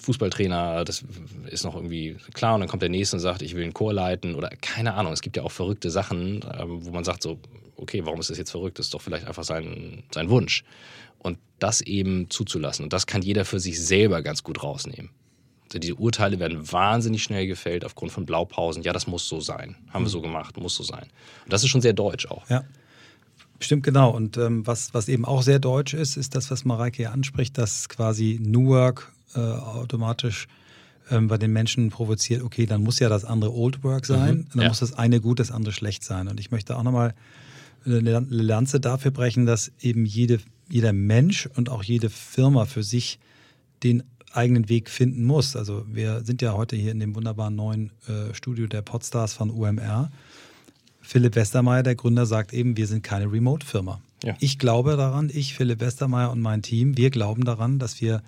Fußballtrainer, 0.00 0.84
das 0.84 1.04
ist 1.50 1.64
noch 1.64 1.74
irgendwie 1.74 2.16
klar. 2.32 2.54
Und 2.54 2.60
dann 2.60 2.70
kommt 2.70 2.82
der 2.82 2.88
nächste 2.88 3.16
und 3.16 3.20
sagt, 3.20 3.42
ich 3.42 3.54
will 3.54 3.64
einen 3.64 3.74
Chor 3.74 3.92
leiten 3.92 4.34
oder 4.34 4.48
keine 4.48 4.94
Ahnung. 4.94 5.12
Es 5.12 5.20
gibt 5.20 5.36
ja 5.36 5.42
auch 5.42 5.52
verrückte 5.52 5.90
Sachen, 5.90 6.42
ähm, 6.58 6.84
wo 6.84 6.90
man 6.90 7.04
sagt 7.04 7.22
so, 7.22 7.38
okay, 7.80 8.04
warum 8.04 8.20
ist 8.20 8.30
das 8.30 8.38
jetzt 8.38 8.50
verrückt? 8.50 8.78
Das 8.78 8.86
ist 8.86 8.94
doch 8.94 9.02
vielleicht 9.02 9.26
einfach 9.26 9.44
sein, 9.44 10.04
sein 10.12 10.30
Wunsch. 10.30 10.64
Und 11.18 11.38
das 11.58 11.80
eben 11.80 12.30
zuzulassen. 12.30 12.84
Und 12.84 12.92
das 12.92 13.06
kann 13.06 13.22
jeder 13.22 13.44
für 13.44 13.60
sich 13.60 13.80
selber 13.80 14.22
ganz 14.22 14.42
gut 14.42 14.62
rausnehmen. 14.62 15.10
Also 15.64 15.78
diese 15.78 15.94
Urteile 15.94 16.38
werden 16.40 16.72
wahnsinnig 16.72 17.22
schnell 17.22 17.46
gefällt 17.46 17.84
aufgrund 17.84 18.10
von 18.10 18.26
Blaupausen. 18.26 18.82
Ja, 18.82 18.92
das 18.92 19.06
muss 19.06 19.28
so 19.28 19.40
sein. 19.40 19.76
Haben 19.90 20.02
mhm. 20.02 20.06
wir 20.06 20.10
so 20.10 20.20
gemacht, 20.20 20.56
muss 20.56 20.74
so 20.74 20.82
sein. 20.82 21.06
Und 21.44 21.52
das 21.52 21.62
ist 21.62 21.68
schon 21.68 21.82
sehr 21.82 21.92
deutsch 21.92 22.26
auch. 22.26 22.48
Ja. 22.48 22.64
Stimmt, 23.60 23.82
genau. 23.82 24.10
Und 24.10 24.38
ähm, 24.38 24.66
was, 24.66 24.94
was 24.94 25.08
eben 25.08 25.24
auch 25.26 25.42
sehr 25.42 25.58
deutsch 25.58 25.92
ist, 25.92 26.16
ist 26.16 26.34
das, 26.34 26.50
was 26.50 26.64
Mareike 26.64 26.96
hier 26.96 27.12
anspricht, 27.12 27.58
dass 27.58 27.88
quasi 27.88 28.40
New 28.42 28.68
Work 28.68 29.12
äh, 29.34 29.38
automatisch 29.38 30.48
ähm, 31.10 31.28
bei 31.28 31.38
den 31.38 31.52
Menschen 31.52 31.90
provoziert, 31.90 32.42
okay, 32.42 32.66
dann 32.66 32.82
muss 32.82 32.98
ja 32.98 33.08
das 33.08 33.24
andere 33.24 33.52
Old 33.52 33.84
Work 33.84 34.06
sein, 34.06 34.36
mhm, 34.36 34.46
dann 34.54 34.62
ja. 34.62 34.68
muss 34.68 34.80
das 34.80 34.94
eine 34.94 35.20
gut, 35.20 35.40
das 35.40 35.50
andere 35.50 35.72
schlecht 35.72 36.04
sein. 36.04 36.28
Und 36.28 36.40
ich 36.40 36.50
möchte 36.50 36.76
auch 36.76 36.82
nochmal 36.82 37.14
eine 37.84 38.20
Lanze 38.28 38.80
dafür 38.80 39.10
brechen, 39.10 39.46
dass 39.46 39.72
eben 39.80 40.04
jede, 40.04 40.38
jeder 40.68 40.92
Mensch 40.92 41.48
und 41.54 41.68
auch 41.68 41.82
jede 41.82 42.10
Firma 42.10 42.66
für 42.66 42.82
sich 42.82 43.18
den 43.82 44.02
eigenen 44.32 44.68
Weg 44.68 44.90
finden 44.90 45.24
muss. 45.24 45.56
Also 45.56 45.84
wir 45.88 46.24
sind 46.24 46.42
ja 46.42 46.52
heute 46.52 46.76
hier 46.76 46.92
in 46.92 47.00
dem 47.00 47.14
wunderbaren 47.14 47.56
neuen 47.56 47.90
äh, 48.06 48.32
Studio 48.34 48.66
der 48.66 48.82
Podstars 48.82 49.32
von 49.32 49.50
UMR. 49.50 50.10
Philipp 51.00 51.34
Westermeier, 51.34 51.82
der 51.82 51.96
Gründer, 51.96 52.26
sagt 52.26 52.52
eben, 52.52 52.76
wir 52.76 52.86
sind 52.86 53.02
keine 53.02 53.30
Remote-Firma. 53.30 54.00
Ja. 54.22 54.36
Ich 54.38 54.58
glaube 54.58 54.96
daran, 54.96 55.30
ich, 55.32 55.54
Philipp 55.54 55.80
Westermeier 55.80 56.30
und 56.30 56.40
mein 56.40 56.62
Team, 56.62 56.96
wir 56.96 57.10
glauben 57.10 57.44
daran, 57.44 57.78
dass 57.78 58.00
wir, 58.00 58.22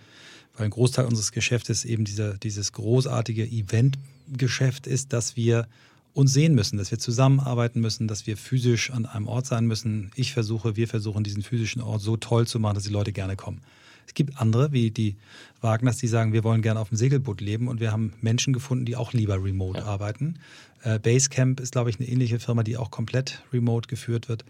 weil 0.56 0.64
ein 0.64 0.70
Großteil 0.70 1.04
unseres 1.04 1.32
Geschäftes 1.32 1.84
eben 1.84 2.04
dieser, 2.04 2.38
dieses 2.38 2.72
großartige 2.72 3.44
Event-Geschäft 3.44 4.86
ist, 4.86 5.12
dass 5.12 5.36
wir 5.36 5.68
uns 6.14 6.32
sehen 6.32 6.54
müssen, 6.54 6.76
dass 6.76 6.90
wir 6.90 6.98
zusammenarbeiten 6.98 7.80
müssen, 7.80 8.08
dass 8.08 8.26
wir 8.26 8.36
physisch 8.36 8.90
an 8.90 9.06
einem 9.06 9.28
Ort 9.28 9.46
sein 9.46 9.66
müssen. 9.66 10.10
Ich 10.14 10.32
versuche, 10.32 10.76
wir 10.76 10.88
versuchen, 10.88 11.24
diesen 11.24 11.42
physischen 11.42 11.80
Ort 11.80 12.02
so 12.02 12.16
toll 12.16 12.46
zu 12.46 12.58
machen, 12.58 12.74
dass 12.74 12.84
die 12.84 12.92
Leute 12.92 13.12
gerne 13.12 13.36
kommen. 13.36 13.62
Es 14.06 14.14
gibt 14.14 14.38
andere, 14.38 14.72
wie 14.72 14.90
die 14.90 15.16
Wagners, 15.60 15.96
die 15.96 16.08
sagen, 16.08 16.32
wir 16.32 16.44
wollen 16.44 16.60
gerne 16.60 16.80
auf 16.80 16.88
dem 16.88 16.98
Segelboot 16.98 17.40
leben 17.40 17.68
und 17.68 17.80
wir 17.80 17.92
haben 17.92 18.12
Menschen 18.20 18.52
gefunden, 18.52 18.84
die 18.84 18.96
auch 18.96 19.12
lieber 19.12 19.42
remote 19.42 19.78
ja. 19.78 19.86
arbeiten. 19.86 20.38
Äh, 20.82 20.98
Basecamp 20.98 21.60
ist, 21.60 21.72
glaube 21.72 21.88
ich, 21.88 21.98
eine 21.98 22.08
ähnliche 22.08 22.38
Firma, 22.38 22.62
die 22.62 22.76
auch 22.76 22.90
komplett 22.90 23.42
remote 23.52 23.88
geführt 23.88 24.28
wird. 24.28 24.44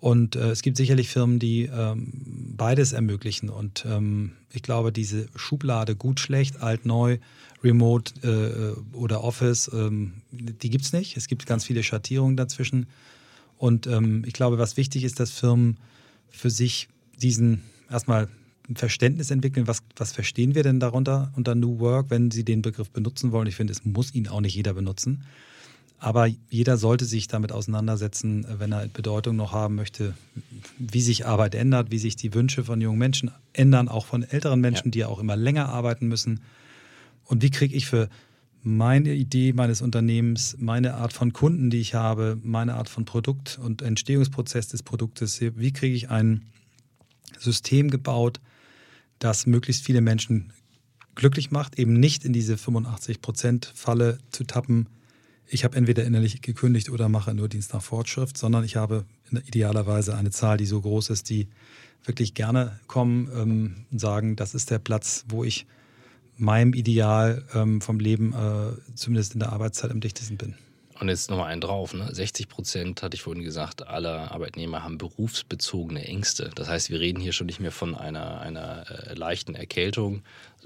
Und 0.00 0.36
äh, 0.36 0.50
es 0.50 0.62
gibt 0.62 0.76
sicherlich 0.76 1.08
Firmen, 1.08 1.38
die 1.38 1.70
ähm, 1.72 2.12
beides 2.56 2.92
ermöglichen. 2.92 3.48
Und 3.48 3.86
ähm, 3.88 4.32
ich 4.52 4.62
glaube, 4.62 4.92
diese 4.92 5.26
Schublade 5.34 5.96
gut, 5.96 6.20
schlecht, 6.20 6.60
alt, 6.60 6.84
neu, 6.84 7.18
remote 7.62 8.12
äh, 8.22 8.96
oder 8.96 9.24
Office, 9.24 9.70
ähm, 9.72 10.14
die 10.30 10.70
gibt 10.70 10.84
es 10.84 10.92
nicht. 10.92 11.16
Es 11.16 11.28
gibt 11.28 11.46
ganz 11.46 11.64
viele 11.64 11.82
Schattierungen 11.82 12.36
dazwischen. 12.36 12.86
Und 13.58 13.86
ähm, 13.86 14.24
ich 14.26 14.34
glaube, 14.34 14.58
was 14.58 14.76
wichtig 14.76 15.04
ist, 15.04 15.20
dass 15.20 15.30
Firmen 15.30 15.78
für 16.28 16.50
sich 16.50 16.88
diesen 17.20 17.62
erstmal 17.90 18.28
ein 18.68 18.76
Verständnis 18.76 19.30
entwickeln, 19.30 19.66
was, 19.66 19.82
was 19.96 20.12
verstehen 20.12 20.54
wir 20.54 20.62
denn 20.62 20.80
darunter 20.80 21.32
unter 21.36 21.54
New 21.54 21.78
Work, 21.78 22.10
wenn 22.10 22.30
sie 22.30 22.44
den 22.44 22.62
Begriff 22.62 22.90
benutzen 22.90 23.32
wollen. 23.32 23.46
Ich 23.46 23.56
finde, 23.56 23.72
es 23.72 23.84
muss 23.84 24.14
ihn 24.14 24.28
auch 24.28 24.40
nicht 24.40 24.54
jeder 24.54 24.74
benutzen. 24.74 25.24
Aber 25.98 26.28
jeder 26.50 26.76
sollte 26.76 27.06
sich 27.06 27.26
damit 27.26 27.52
auseinandersetzen, 27.52 28.46
wenn 28.58 28.72
er 28.72 28.86
Bedeutung 28.88 29.36
noch 29.36 29.52
haben 29.52 29.76
möchte, 29.76 30.14
wie 30.78 31.00
sich 31.00 31.24
Arbeit 31.24 31.54
ändert, 31.54 31.90
wie 31.90 31.98
sich 31.98 32.16
die 32.16 32.34
Wünsche 32.34 32.64
von 32.64 32.80
jungen 32.82 32.98
Menschen 32.98 33.30
ändern, 33.54 33.88
auch 33.88 34.04
von 34.04 34.22
älteren 34.22 34.60
Menschen, 34.60 34.88
ja. 34.88 34.90
die 34.90 34.98
ja 35.00 35.08
auch 35.08 35.20
immer 35.20 35.36
länger 35.36 35.70
arbeiten 35.70 36.06
müssen. 36.06 36.40
Und 37.26 37.42
wie 37.42 37.50
kriege 37.50 37.74
ich 37.74 37.86
für 37.86 38.08
meine 38.62 39.14
Idee 39.14 39.52
meines 39.52 39.82
Unternehmens, 39.82 40.56
meine 40.58 40.94
Art 40.94 41.12
von 41.12 41.32
Kunden, 41.32 41.70
die 41.70 41.80
ich 41.80 41.94
habe, 41.94 42.38
meine 42.42 42.74
Art 42.74 42.88
von 42.88 43.04
Produkt 43.04 43.58
und 43.62 43.82
Entstehungsprozess 43.82 44.68
des 44.68 44.82
Produktes, 44.82 45.40
wie 45.40 45.72
kriege 45.72 45.94
ich 45.94 46.10
ein 46.10 46.42
System 47.38 47.90
gebaut, 47.90 48.40
das 49.18 49.46
möglichst 49.46 49.84
viele 49.84 50.00
Menschen 50.00 50.52
glücklich 51.14 51.50
macht, 51.50 51.78
eben 51.78 51.92
nicht 51.92 52.24
in 52.24 52.32
diese 52.32 52.54
85%-Falle 52.54 54.18
zu 54.30 54.44
tappen, 54.44 54.88
ich 55.48 55.64
habe 55.64 55.76
entweder 55.76 56.04
innerlich 56.04 56.42
gekündigt 56.42 56.90
oder 56.90 57.08
mache 57.08 57.32
nur 57.32 57.48
Dienst 57.48 57.72
nach 57.72 57.82
Fortschrift, 57.82 58.36
sondern 58.36 58.64
ich 58.64 58.76
habe 58.76 59.04
idealerweise 59.46 60.16
eine 60.16 60.30
Zahl, 60.30 60.56
die 60.56 60.66
so 60.66 60.80
groß 60.80 61.10
ist, 61.10 61.30
die 61.30 61.48
wirklich 62.04 62.34
gerne 62.34 62.80
kommen 62.86 63.30
ähm, 63.34 63.86
und 63.90 64.00
sagen, 64.00 64.36
das 64.36 64.54
ist 64.54 64.70
der 64.70 64.78
Platz, 64.78 65.24
wo 65.28 65.44
ich 65.44 65.66
meinem 66.36 66.72
Ideal 66.74 67.42
ähm, 67.54 67.80
vom 67.80 67.98
Leben, 67.98 68.32
äh, 68.32 68.94
zumindest 68.94 69.34
in 69.34 69.40
der 69.40 69.52
Arbeitszeit, 69.52 69.90
am 69.90 70.00
dichtesten 70.00 70.36
bin. 70.36 70.54
Und 71.00 71.08
jetzt 71.08 71.28
nochmal 71.28 71.52
einen 71.52 71.60
drauf. 71.60 71.92
Ne? 71.92 72.08
60 72.10 72.48
Prozent, 72.48 73.02
hatte 73.02 73.16
ich 73.16 73.22
vorhin 73.22 73.42
gesagt, 73.42 73.86
aller 73.86 74.32
Arbeitnehmer 74.32 74.82
haben 74.82 74.96
berufsbezogene 74.96 76.04
Ängste. 76.04 76.50
Das 76.54 76.68
heißt, 76.68 76.90
wir 76.90 77.00
reden 77.00 77.20
hier 77.20 77.32
schon 77.32 77.46
nicht 77.46 77.60
mehr 77.60 77.72
von 77.72 77.94
einer, 77.94 78.40
einer 78.40 78.86
äh, 78.90 79.14
leichten 79.14 79.54
Erkältung. 79.54 80.22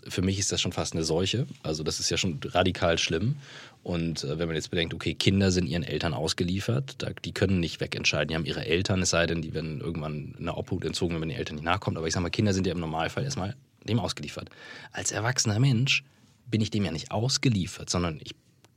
Für 0.06 0.22
mich 0.22 0.38
ist 0.38 0.52
das 0.52 0.60
schon 0.60 0.72
fast 0.72 0.94
eine 0.94 1.02
Seuche. 1.02 1.46
Also 1.64 1.82
das 1.82 1.98
ist 1.98 2.10
ja 2.10 2.16
schon 2.16 2.38
radikal 2.44 2.96
schlimm. 2.98 3.36
Und 3.82 4.22
äh, 4.22 4.38
wenn 4.38 4.46
man 4.46 4.54
jetzt 4.54 4.70
bedenkt, 4.70 4.94
okay, 4.94 5.14
Kinder 5.14 5.50
sind 5.50 5.66
ihren 5.66 5.82
Eltern 5.82 6.14
ausgeliefert, 6.14 6.94
da, 6.98 7.10
die 7.24 7.32
können 7.32 7.58
nicht 7.58 7.80
wegentscheiden. 7.80 8.28
Die 8.28 8.34
haben 8.36 8.46
ihre 8.46 8.64
Eltern, 8.64 9.02
es 9.02 9.10
sei 9.10 9.26
denn, 9.26 9.42
die 9.42 9.52
werden 9.52 9.80
irgendwann 9.80 10.36
eine 10.38 10.56
Obhut 10.56 10.84
entzogen, 10.84 11.14
wenn 11.14 11.20
man 11.20 11.28
den 11.30 11.38
Eltern 11.38 11.56
nicht 11.56 11.64
nachkommt. 11.64 11.96
Aber 11.96 12.06
ich 12.06 12.14
sage 12.14 12.22
mal, 12.22 12.30
Kinder 12.30 12.54
sind 12.54 12.68
ja 12.68 12.72
im 12.72 12.80
Normalfall 12.80 13.24
erstmal 13.24 13.56
dem 13.84 13.98
ausgeliefert. 13.98 14.50
Als 14.92 15.12
erwachsener 15.12 15.58
Mensch 15.58 16.04
bin 16.46 16.60
ich 16.60 16.70
dem 16.70 16.84
ja 16.84 16.92
nicht 16.92 17.10
ausgeliefert, 17.10 17.90
sondern 17.90 18.20
ich 18.22 18.34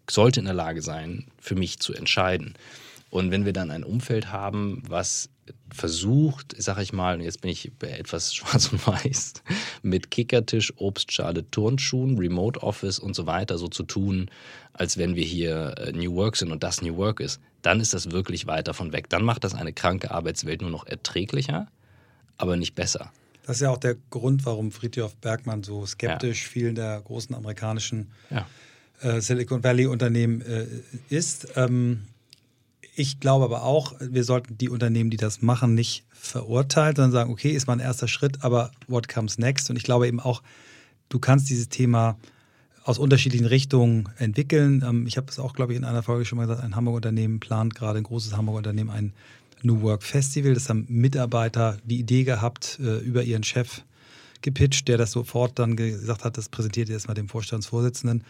sollte 0.10 0.39
in 0.39 0.46
der 0.46 0.54
Lage 0.54 0.82
sein, 0.82 1.26
für 1.39 1.56
mich 1.56 1.80
zu 1.80 1.94
entscheiden. 1.94 2.54
Und 3.10 3.32
wenn 3.32 3.46
wir 3.46 3.54
dann 3.54 3.72
ein 3.72 3.84
Umfeld 3.84 4.32
haben, 4.32 4.82
was 4.88 5.30
versucht, 5.74 6.56
sag 6.58 6.80
ich 6.80 6.94
mal, 6.94 7.22
jetzt 7.22 7.42
bin 7.42 7.52
ich 7.52 7.72
etwas 7.82 8.34
schwarz 8.36 8.72
und 8.72 8.86
weiß, 8.86 9.34
mit 9.82 10.12
Kickertisch, 10.12 10.74
Obstschale, 10.78 11.50
Turnschuhen, 11.52 12.18
Remote 12.18 12.62
Office 12.62 13.00
und 13.00 13.16
so 13.16 13.26
weiter 13.26 13.58
so 13.58 13.68
zu 13.68 13.84
tun, 13.84 14.30
als 14.74 14.98
wenn 14.98 15.16
wir 15.16 15.26
hier 15.26 15.76
äh, 15.78 15.92
New 15.92 16.16
Work 16.16 16.38
sind 16.38 16.52
und 16.52 16.63
das 16.63 16.82
New 16.82 16.96
Work 16.98 17.20
ist, 17.20 17.39
dann 17.62 17.80
ist 17.80 17.94
das 17.94 18.12
wirklich 18.12 18.48
weit 18.48 18.68
davon 18.68 18.94
weg. 18.94 19.10
Dann 19.10 19.24
macht 19.24 19.44
das 19.44 19.54
eine 19.54 19.74
kranke 19.74 20.12
Arbeitswelt 20.12 20.62
nur 20.62 20.72
noch 20.72 20.86
erträglicher, 20.86 21.68
aber 22.38 22.58
nicht 22.58 22.76
besser. 22.76 23.12
Das 23.45 23.58
ist 23.58 23.62
ja 23.62 23.69
auch 23.69 23.77
der 23.77 23.95
Grund, 24.10 24.45
warum 24.45 24.71
Friedhof 24.71 25.15
Bergmann 25.17 25.63
so 25.63 25.86
skeptisch 25.86 26.43
ja. 26.43 26.49
vielen 26.49 26.75
der 26.75 27.01
großen 27.01 27.36
amerikanischen 27.36 28.12
ja. 28.29 28.47
äh, 29.01 29.21
Silicon 29.21 29.63
Valley 29.63 29.86
Unternehmen 29.86 30.41
äh, 30.41 30.65
ist. 31.10 31.49
Ähm, 31.56 32.03
ich 32.95 33.19
glaube 33.19 33.45
aber 33.45 33.63
auch, 33.63 33.95
wir 33.99 34.23
sollten 34.23 34.58
die 34.58 34.69
Unternehmen, 34.69 35.10
die 35.10 35.17
das 35.17 35.41
machen, 35.41 35.73
nicht 35.73 36.06
verurteilen, 36.12 36.95
sondern 36.95 37.12
sagen, 37.12 37.32
okay, 37.32 37.51
ist 37.51 37.67
mal 37.67 37.73
ein 37.73 37.79
erster 37.79 38.08
Schritt, 38.08 38.43
aber 38.43 38.71
what 38.88 39.10
comes 39.10 39.38
next? 39.38 39.69
Und 39.69 39.77
ich 39.77 39.84
glaube 39.84 40.08
eben 40.08 40.19
auch, 40.19 40.43
du 41.10 41.19
kannst 41.19 41.49
dieses 41.49 41.69
Thema 41.69 42.17
aus 42.84 42.99
unterschiedlichen 42.99 43.45
Richtungen 43.45 44.10
entwickeln. 44.17 44.84
Ähm, 44.88 45.08
ich 45.08 45.17
habe 45.17 45.27
es 45.29 45.39
auch, 45.39 45.53
glaube 45.53 45.73
ich, 45.73 45.79
in 45.79 45.86
einer 45.86 46.03
Folge 46.03 46.25
schon 46.25 46.38
mal 46.38 46.47
gesagt, 46.47 46.63
ein 46.63 46.75
Hamburger 46.75 46.97
Unternehmen 46.97 47.39
plant 47.39 47.75
gerade, 47.75 47.97
ein 47.97 48.03
großes 48.03 48.36
Hamburger 48.36 48.60
Unternehmen, 48.60 48.89
ein 48.89 49.13
New 49.63 49.82
Work 49.82 50.04
Festival. 50.04 50.54
Das 50.54 50.69
haben 50.69 50.86
Mitarbeiter 50.89 51.78
die 51.84 51.99
Idee 51.99 52.23
gehabt, 52.23 52.80
äh, 52.82 52.99
über 52.99 53.23
ihren 53.23 53.43
Chef 53.43 53.84
gepitcht, 54.41 54.88
der 54.88 54.97
das 54.97 55.12
sofort 55.12 55.58
dann 55.58 55.76
gesagt 55.76 56.26
hat, 56.26 56.38
das 56.38 56.49
präsentiert 56.49 56.89
jetzt 56.89 57.08
mal 57.08 57.13
dem 57.13 57.30
Vorstandsvorsitzenden. 57.30 58.23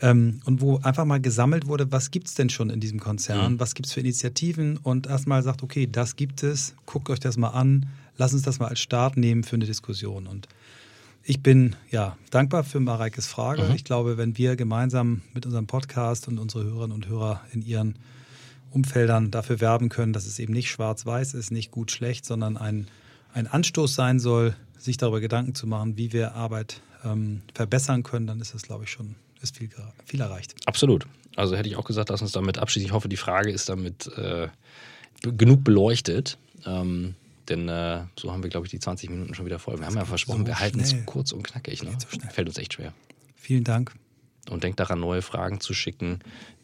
Ähm, 0.00 0.40
und 0.44 0.60
wo 0.60 0.78
einfach 0.78 1.04
mal 1.04 1.20
gesammelt 1.20 1.66
wurde, 1.66 1.90
was 1.92 2.10
gibt 2.10 2.26
es 2.28 2.34
denn 2.34 2.50
schon 2.50 2.68
in 2.68 2.80
diesem 2.80 3.00
Konzern, 3.00 3.54
mhm. 3.54 3.60
was 3.60 3.74
gibt 3.74 3.86
es 3.86 3.92
für 3.92 4.00
Initiativen 4.00 4.76
und 4.76 5.06
erstmal 5.06 5.42
sagt, 5.42 5.62
okay, 5.62 5.88
das 5.90 6.16
gibt 6.16 6.42
es, 6.42 6.74
guckt 6.84 7.10
euch 7.10 7.20
das 7.20 7.36
mal 7.36 7.50
an, 7.50 7.86
lasst 8.16 8.34
uns 8.34 8.42
das 8.42 8.58
mal 8.58 8.68
als 8.68 8.80
Start 8.80 9.16
nehmen 9.16 9.44
für 9.44 9.56
eine 9.56 9.66
Diskussion. 9.66 10.26
Und 10.26 10.48
ich 11.22 11.42
bin 11.42 11.76
ja 11.90 12.18
dankbar 12.30 12.64
für 12.64 12.80
Mareikes 12.80 13.26
Frage. 13.26 13.62
Mhm. 13.62 13.74
Ich 13.74 13.84
glaube, 13.84 14.18
wenn 14.18 14.36
wir 14.36 14.56
gemeinsam 14.56 15.22
mit 15.32 15.46
unserem 15.46 15.66
Podcast 15.66 16.28
und 16.28 16.38
unsere 16.38 16.64
Hörerinnen 16.64 16.94
und 16.94 17.08
Hörer 17.08 17.40
in 17.52 17.62
ihren 17.62 17.96
Umfeldern 18.74 19.30
dafür 19.30 19.60
werben 19.60 19.88
können, 19.88 20.12
dass 20.12 20.26
es 20.26 20.38
eben 20.38 20.52
nicht 20.52 20.70
schwarz-weiß 20.70 21.34
ist, 21.34 21.50
nicht 21.50 21.70
gut 21.70 21.90
schlecht, 21.90 22.24
sondern 22.24 22.56
ein, 22.56 22.88
ein 23.32 23.46
Anstoß 23.46 23.94
sein 23.94 24.18
soll, 24.18 24.54
sich 24.78 24.96
darüber 24.96 25.20
Gedanken 25.20 25.54
zu 25.54 25.66
machen, 25.66 25.96
wie 25.96 26.12
wir 26.12 26.34
Arbeit 26.34 26.80
ähm, 27.04 27.42
verbessern 27.54 28.02
können, 28.02 28.26
dann 28.26 28.40
ist 28.40 28.54
das, 28.54 28.62
glaube 28.62 28.84
ich, 28.84 28.90
schon 28.90 29.14
ist 29.40 29.56
viel, 29.56 29.68
viel 30.04 30.20
erreicht. 30.20 30.54
Absolut. 30.66 31.06
Also 31.36 31.56
hätte 31.56 31.68
ich 31.68 31.76
auch 31.76 31.84
gesagt, 31.84 32.08
lass 32.08 32.22
uns 32.22 32.32
damit 32.32 32.58
abschließen. 32.58 32.86
Ich 32.86 32.92
hoffe, 32.92 33.08
die 33.08 33.16
Frage 33.16 33.50
ist 33.50 33.68
damit 33.68 34.06
äh, 34.16 34.48
genug 35.22 35.64
beleuchtet. 35.64 36.38
Ähm, 36.64 37.14
denn 37.48 37.68
äh, 37.68 38.04
so 38.18 38.32
haben 38.32 38.42
wir, 38.42 38.50
glaube 38.50 38.66
ich, 38.66 38.70
die 38.70 38.78
20 38.78 39.10
Minuten 39.10 39.34
schon 39.34 39.44
wieder 39.44 39.58
voll. 39.58 39.74
Wir 39.74 39.80
das 39.80 39.88
haben 39.88 39.96
ja 39.96 40.04
versprochen, 40.04 40.40
so 40.40 40.46
wir 40.46 40.60
halten 40.60 40.80
es 40.80 40.94
kurz 41.04 41.32
und 41.32 41.42
knackig. 41.42 41.82
Ne? 41.82 41.90
So 41.98 42.18
Fällt 42.30 42.48
uns 42.48 42.58
echt 42.58 42.74
schwer. 42.74 42.94
Vielen 43.36 43.64
Dank. 43.64 43.94
Und 44.50 44.64
denkt 44.64 44.80
daran, 44.80 45.00
neue 45.00 45.22
Fragen 45.22 45.60
zu 45.60 45.72
schicken. 45.74 46.18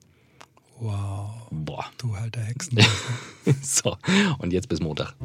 Wow. 0.79 1.31
Boah. 1.51 1.85
Du 1.97 2.13
alter 2.13 2.41
Hexen. 2.41 2.79
so, 3.61 3.97
und 4.37 4.53
jetzt 4.53 4.69
bis 4.69 4.79
Montag. 4.79 5.15